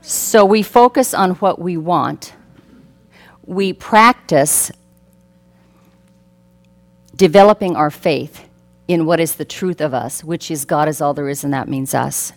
So 0.01 0.42
we 0.46 0.62
focus 0.62 1.12
on 1.12 1.33
what 1.33 1.59
we 1.59 1.77
want. 1.77 2.33
We 3.44 3.74
practice 3.74 4.72
developing 7.19 7.77
our 7.77 7.91
faith 7.91 8.49
in 8.87 9.05
what 9.05 9.21
is 9.21 9.37
the 9.37 9.45
truth 9.45 9.83
of 9.83 9.93
us, 9.93 10.25
which 10.25 10.51
is 10.51 10.65
God 10.65 10.89
is 10.89 11.03
all 11.03 11.13
there 11.13 11.29
is, 11.29 11.45
and 11.45 11.53
that 11.53 11.69
means 11.69 11.93
us. 11.93 12.33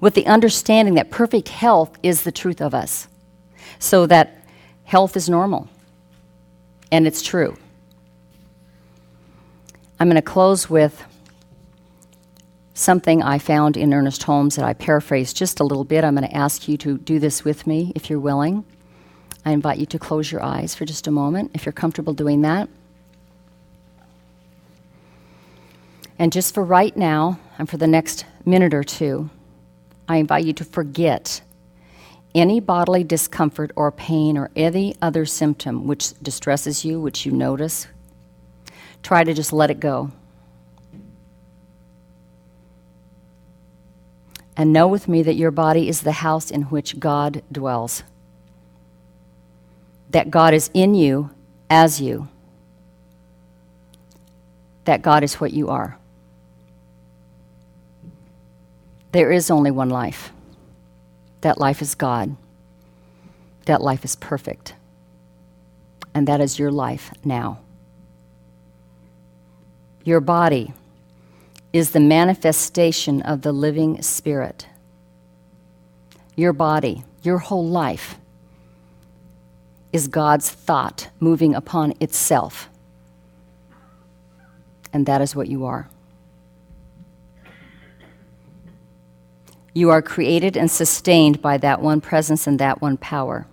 With 0.00 0.14
the 0.14 0.26
understanding 0.26 0.94
that 0.94 1.10
perfect 1.10 1.50
health 1.50 1.98
is 2.02 2.22
the 2.22 2.32
truth 2.32 2.62
of 2.62 2.74
us, 2.74 3.08
so 3.78 4.06
that 4.06 4.38
health 4.84 5.16
is 5.16 5.28
normal 5.28 5.68
and 6.90 7.06
it's 7.06 7.22
true. 7.22 7.56
I'm 9.98 10.08
going 10.08 10.16
to 10.16 10.22
close 10.22 10.70
with 10.70 11.04
something 12.74 13.22
I 13.22 13.38
found 13.38 13.76
in 13.76 13.92
Ernest 13.92 14.22
Holmes 14.22 14.56
that 14.56 14.64
I 14.64 14.74
paraphrased 14.74 15.36
just 15.36 15.60
a 15.60 15.64
little 15.64 15.84
bit. 15.84 16.04
I'm 16.04 16.14
going 16.14 16.28
to 16.28 16.36
ask 16.36 16.68
you 16.68 16.76
to 16.78 16.98
do 16.98 17.18
this 17.18 17.44
with 17.44 17.66
me 17.66 17.92
if 17.94 18.10
you're 18.10 18.20
willing. 18.20 18.64
I 19.44 19.52
invite 19.52 19.78
you 19.78 19.86
to 19.86 19.98
close 19.98 20.30
your 20.30 20.42
eyes 20.42 20.74
for 20.74 20.84
just 20.84 21.06
a 21.06 21.10
moment 21.10 21.52
if 21.54 21.66
you're 21.66 21.72
comfortable 21.72 22.12
doing 22.12 22.42
that. 22.42 22.68
And 26.18 26.32
just 26.32 26.54
for 26.54 26.64
right 26.64 26.96
now 26.96 27.40
and 27.58 27.68
for 27.68 27.76
the 27.76 27.86
next 27.86 28.24
minute 28.44 28.74
or 28.74 28.84
two, 28.84 29.30
I 30.08 30.16
invite 30.16 30.44
you 30.44 30.52
to 30.54 30.64
forget 30.64 31.40
any 32.34 32.60
bodily 32.60 33.04
discomfort 33.04 33.70
or 33.76 33.92
pain 33.92 34.36
or 34.36 34.50
any 34.56 34.94
other 35.00 35.24
symptom 35.24 35.86
which 35.86 36.12
distresses 36.20 36.84
you, 36.84 37.00
which 37.00 37.24
you 37.24 37.32
notice. 37.32 37.86
Try 39.02 39.24
to 39.24 39.34
just 39.34 39.52
let 39.52 39.70
it 39.70 39.80
go. 39.80 40.10
and 44.56 44.72
know 44.72 44.86
with 44.86 45.08
me 45.08 45.22
that 45.22 45.34
your 45.34 45.50
body 45.50 45.88
is 45.88 46.02
the 46.02 46.12
house 46.12 46.50
in 46.50 46.62
which 46.62 46.98
God 47.00 47.42
dwells. 47.50 48.02
That 50.10 50.30
God 50.30 50.54
is 50.54 50.70
in 50.74 50.94
you 50.94 51.30
as 51.68 52.00
you. 52.00 52.28
That 54.84 55.02
God 55.02 55.24
is 55.24 55.40
what 55.40 55.52
you 55.52 55.68
are. 55.70 55.98
There 59.14 59.32
is 59.32 59.50
only 59.50 59.72
one 59.72 59.90
life. 59.90 60.32
That 61.42 61.58
life 61.58 61.82
is 61.82 61.96
God. 61.96 62.36
That 63.66 63.82
life 63.82 64.04
is 64.04 64.16
perfect. 64.16 64.74
And 66.14 66.28
that 66.28 66.40
is 66.42 66.58
your 66.58 66.72
life 66.72 67.12
now. 67.24 67.60
Your 70.04 70.20
body 70.20 70.74
is 71.72 71.92
the 71.92 72.00
manifestation 72.00 73.22
of 73.22 73.42
the 73.42 73.52
living 73.52 74.02
Spirit. 74.02 74.66
your 76.36 76.54
body, 76.54 77.04
your 77.22 77.38
whole 77.38 77.66
life, 77.66 78.16
is 79.92 80.08
God's 80.08 80.50
thought 80.50 81.10
moving 81.20 81.54
upon 81.54 81.94
itself. 82.00 82.70
And 84.92 85.06
that 85.06 85.22
is 85.22 85.36
what 85.36 85.48
you 85.48 85.64
are. 85.66 85.88
You 89.74 89.90
are 89.90 90.00
created 90.00 90.56
and 90.56 90.70
sustained 90.70 91.42
by 91.42 91.58
that 91.58 91.82
one 91.82 92.00
presence 92.00 92.46
and 92.46 92.60
that 92.60 92.80
one 92.80 92.96
power. 92.96 93.46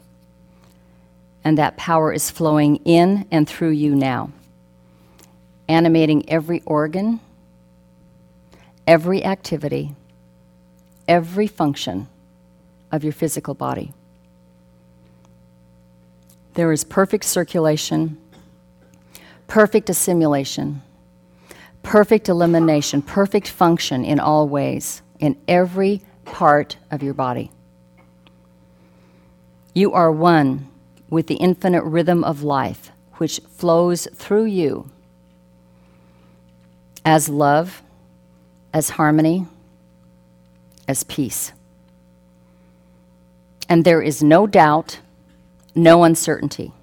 And 1.44 1.58
that 1.58 1.78
power 1.78 2.14
is 2.14 2.30
flowing 2.30 2.76
in 2.86 3.26
and 3.32 3.50
through 3.50 3.72
you 3.72 3.96
now, 3.96 4.32
animating 5.68 6.30
every 6.30 6.62
organ, 6.66 7.20
every 8.86 9.26
activity, 9.26 9.96
every 11.08 11.48
function 11.48 12.08
of 12.92 13.04
your 13.04 13.14
physical 13.14 13.56
body. 13.56 13.92
There 16.54 16.72
is 16.72 16.84
perfect 16.84 17.24
circulation, 17.24 18.18
perfect 19.48 19.90
assimilation, 19.90 20.84
perfect 21.82 22.30
elimination, 22.30 23.02
perfect 23.02 23.48
function 23.48 24.06
in 24.06 24.20
all 24.20 24.48
ways, 24.48 25.02
in 25.20 25.36
every 25.48 26.02
part 26.26 26.78
of 26.90 27.04
your 27.04 27.14
body. 27.14 27.52
You 29.74 29.94
are 29.94 30.12
one 30.12 30.70
with 31.10 31.28
the 31.28 31.36
infinite 31.36 31.84
rhythm 31.84 32.24
of 32.24 32.44
life, 32.44 32.92
which 33.16 33.40
flows 33.50 34.08
through 34.16 34.46
you 34.46 34.90
as 37.06 37.30
love, 37.30 37.82
as 38.74 38.92
harmony, 38.92 39.46
as 40.88 41.04
peace. 41.04 41.54
And 43.68 43.86
there 43.86 44.02
is 44.02 44.22
no 44.22 44.48
doubt, 44.48 45.00
no 45.74 46.04
uncertainty. 46.04 46.74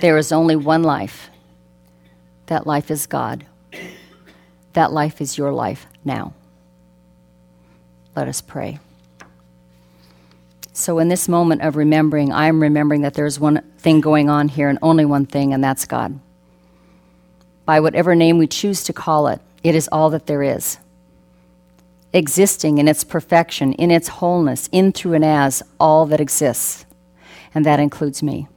There 0.00 0.18
is 0.18 0.32
only 0.32 0.56
one 0.56 0.82
life. 0.82 1.30
That 2.46 2.66
life 2.66 2.90
is 2.90 3.06
God. 3.06 3.46
That 4.74 4.92
life 4.92 5.20
is 5.20 5.38
your 5.38 5.52
life 5.52 5.86
now. 6.04 6.34
Let 8.16 8.28
us 8.28 8.40
pray. 8.40 8.80
So, 10.72 10.98
in 10.98 11.08
this 11.08 11.28
moment 11.28 11.62
of 11.62 11.76
remembering, 11.76 12.32
I 12.32 12.46
am 12.48 12.60
remembering 12.60 13.02
that 13.02 13.14
there's 13.14 13.38
one 13.38 13.62
thing 13.78 14.00
going 14.00 14.30
on 14.30 14.48
here 14.48 14.70
and 14.70 14.78
only 14.80 15.04
one 15.04 15.26
thing, 15.26 15.52
and 15.52 15.62
that's 15.62 15.84
God. 15.84 16.18
By 17.66 17.78
whatever 17.80 18.14
name 18.14 18.38
we 18.38 18.46
choose 18.46 18.82
to 18.84 18.92
call 18.92 19.26
it, 19.28 19.40
it 19.62 19.74
is 19.74 19.88
all 19.92 20.10
that 20.10 20.26
there 20.26 20.42
is. 20.42 20.78
Existing 22.12 22.78
in 22.78 22.88
its 22.88 23.04
perfection, 23.04 23.74
in 23.74 23.90
its 23.90 24.08
wholeness, 24.08 24.68
in, 24.72 24.92
through, 24.92 25.14
and 25.14 25.24
as 25.24 25.62
all 25.78 26.06
that 26.06 26.20
exists. 26.20 26.86
And 27.54 27.66
that 27.66 27.80
includes 27.80 28.22
me. 28.22 28.48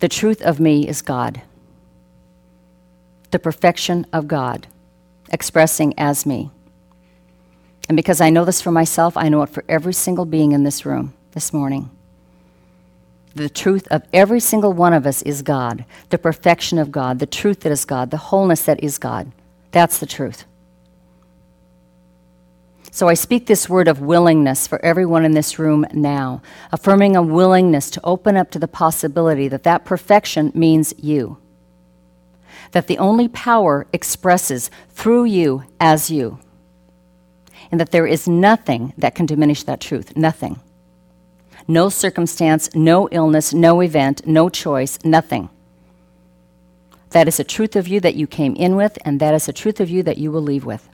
The 0.00 0.08
truth 0.08 0.40
of 0.42 0.60
me 0.60 0.86
is 0.86 1.02
God, 1.02 1.42
the 3.30 3.38
perfection 3.38 4.06
of 4.12 4.28
God, 4.28 4.66
expressing 5.30 5.94
as 5.98 6.24
me. 6.24 6.50
And 7.88 7.96
because 7.96 8.20
I 8.20 8.30
know 8.30 8.44
this 8.44 8.60
for 8.60 8.72
myself, 8.72 9.16
I 9.16 9.28
know 9.28 9.42
it 9.42 9.50
for 9.50 9.64
every 9.68 9.92
single 9.92 10.24
being 10.24 10.52
in 10.52 10.64
this 10.64 10.84
room 10.84 11.14
this 11.32 11.52
morning. 11.52 11.90
The 13.34 13.48
truth 13.48 13.86
of 13.90 14.02
every 14.12 14.40
single 14.40 14.72
one 14.72 14.94
of 14.94 15.06
us 15.06 15.22
is 15.22 15.42
God, 15.42 15.84
the 16.08 16.18
perfection 16.18 16.78
of 16.78 16.90
God, 16.90 17.18
the 17.18 17.26
truth 17.26 17.60
that 17.60 17.72
is 17.72 17.84
God, 17.84 18.10
the 18.10 18.16
wholeness 18.16 18.64
that 18.64 18.82
is 18.82 18.98
God. 18.98 19.30
That's 19.72 19.98
the 19.98 20.06
truth. 20.06 20.46
So 22.90 23.08
I 23.08 23.14
speak 23.14 23.44
this 23.44 23.68
word 23.68 23.88
of 23.88 24.00
willingness 24.00 24.66
for 24.66 24.82
everyone 24.82 25.26
in 25.26 25.32
this 25.32 25.58
room 25.58 25.84
now, 25.92 26.40
affirming 26.72 27.14
a 27.14 27.22
willingness 27.22 27.90
to 27.90 28.00
open 28.02 28.38
up 28.38 28.50
to 28.52 28.58
the 28.58 28.66
possibility 28.66 29.48
that 29.48 29.64
that 29.64 29.84
perfection 29.84 30.50
means 30.54 30.94
you. 30.96 31.36
That 32.72 32.86
the 32.86 32.96
only 32.96 33.28
power 33.28 33.86
expresses 33.92 34.70
through 34.88 35.26
you 35.26 35.64
as 35.78 36.10
you 36.10 36.38
and 37.70 37.80
that 37.80 37.90
there 37.90 38.06
is 38.06 38.28
nothing 38.28 38.92
that 38.98 39.14
can 39.14 39.26
diminish 39.26 39.62
that 39.64 39.80
truth. 39.80 40.16
Nothing. 40.16 40.60
No 41.68 41.88
circumstance, 41.88 42.74
no 42.74 43.08
illness, 43.10 43.52
no 43.52 43.80
event, 43.80 44.26
no 44.26 44.48
choice, 44.48 44.98
nothing. 45.04 45.48
That 47.10 47.28
is 47.28 47.40
a 47.40 47.44
truth 47.44 47.76
of 47.76 47.88
you 47.88 48.00
that 48.00 48.14
you 48.14 48.26
came 48.26 48.54
in 48.56 48.76
with, 48.76 48.98
and 49.04 49.20
that 49.20 49.34
is 49.34 49.48
a 49.48 49.52
truth 49.52 49.80
of 49.80 49.90
you 49.90 50.02
that 50.04 50.18
you 50.18 50.30
will 50.30 50.42
leave 50.42 50.64
with. 50.64 50.88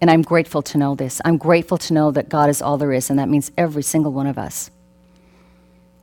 And 0.00 0.10
I'm 0.10 0.22
grateful 0.22 0.62
to 0.62 0.78
know 0.78 0.94
this. 0.94 1.20
I'm 1.24 1.38
grateful 1.38 1.78
to 1.78 1.94
know 1.94 2.10
that 2.12 2.28
God 2.28 2.50
is 2.50 2.62
all 2.62 2.78
there 2.78 2.92
is, 2.92 3.10
and 3.10 3.18
that 3.18 3.28
means 3.28 3.50
every 3.56 3.82
single 3.82 4.12
one 4.12 4.26
of 4.26 4.38
us. 4.38 4.70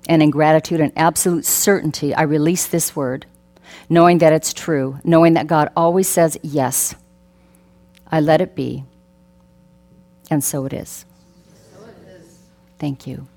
And 0.08 0.22
in 0.22 0.30
gratitude 0.30 0.82
and 0.82 0.92
absolute 0.96 1.46
certainty, 1.46 2.14
I 2.14 2.24
release 2.24 2.68
this 2.68 2.96
word 2.96 3.26
knowing 3.90 4.20
that 4.20 4.34
it's 4.34 4.54
true, 4.54 5.00
knowing 5.04 5.34
that 5.34 5.48
God 5.48 5.72
always 5.76 6.08
says 6.08 6.38
yes. 6.42 6.96
I 8.12 8.20
let 8.20 8.42
it 8.42 8.56
be, 8.56 8.84
and 10.30 10.44
so 10.44 10.66
it 10.66 10.74
is. 10.74 11.06
So 11.74 11.84
it 11.86 12.22
is. 12.22 12.40
Thank 12.78 13.08
you. 13.08 13.28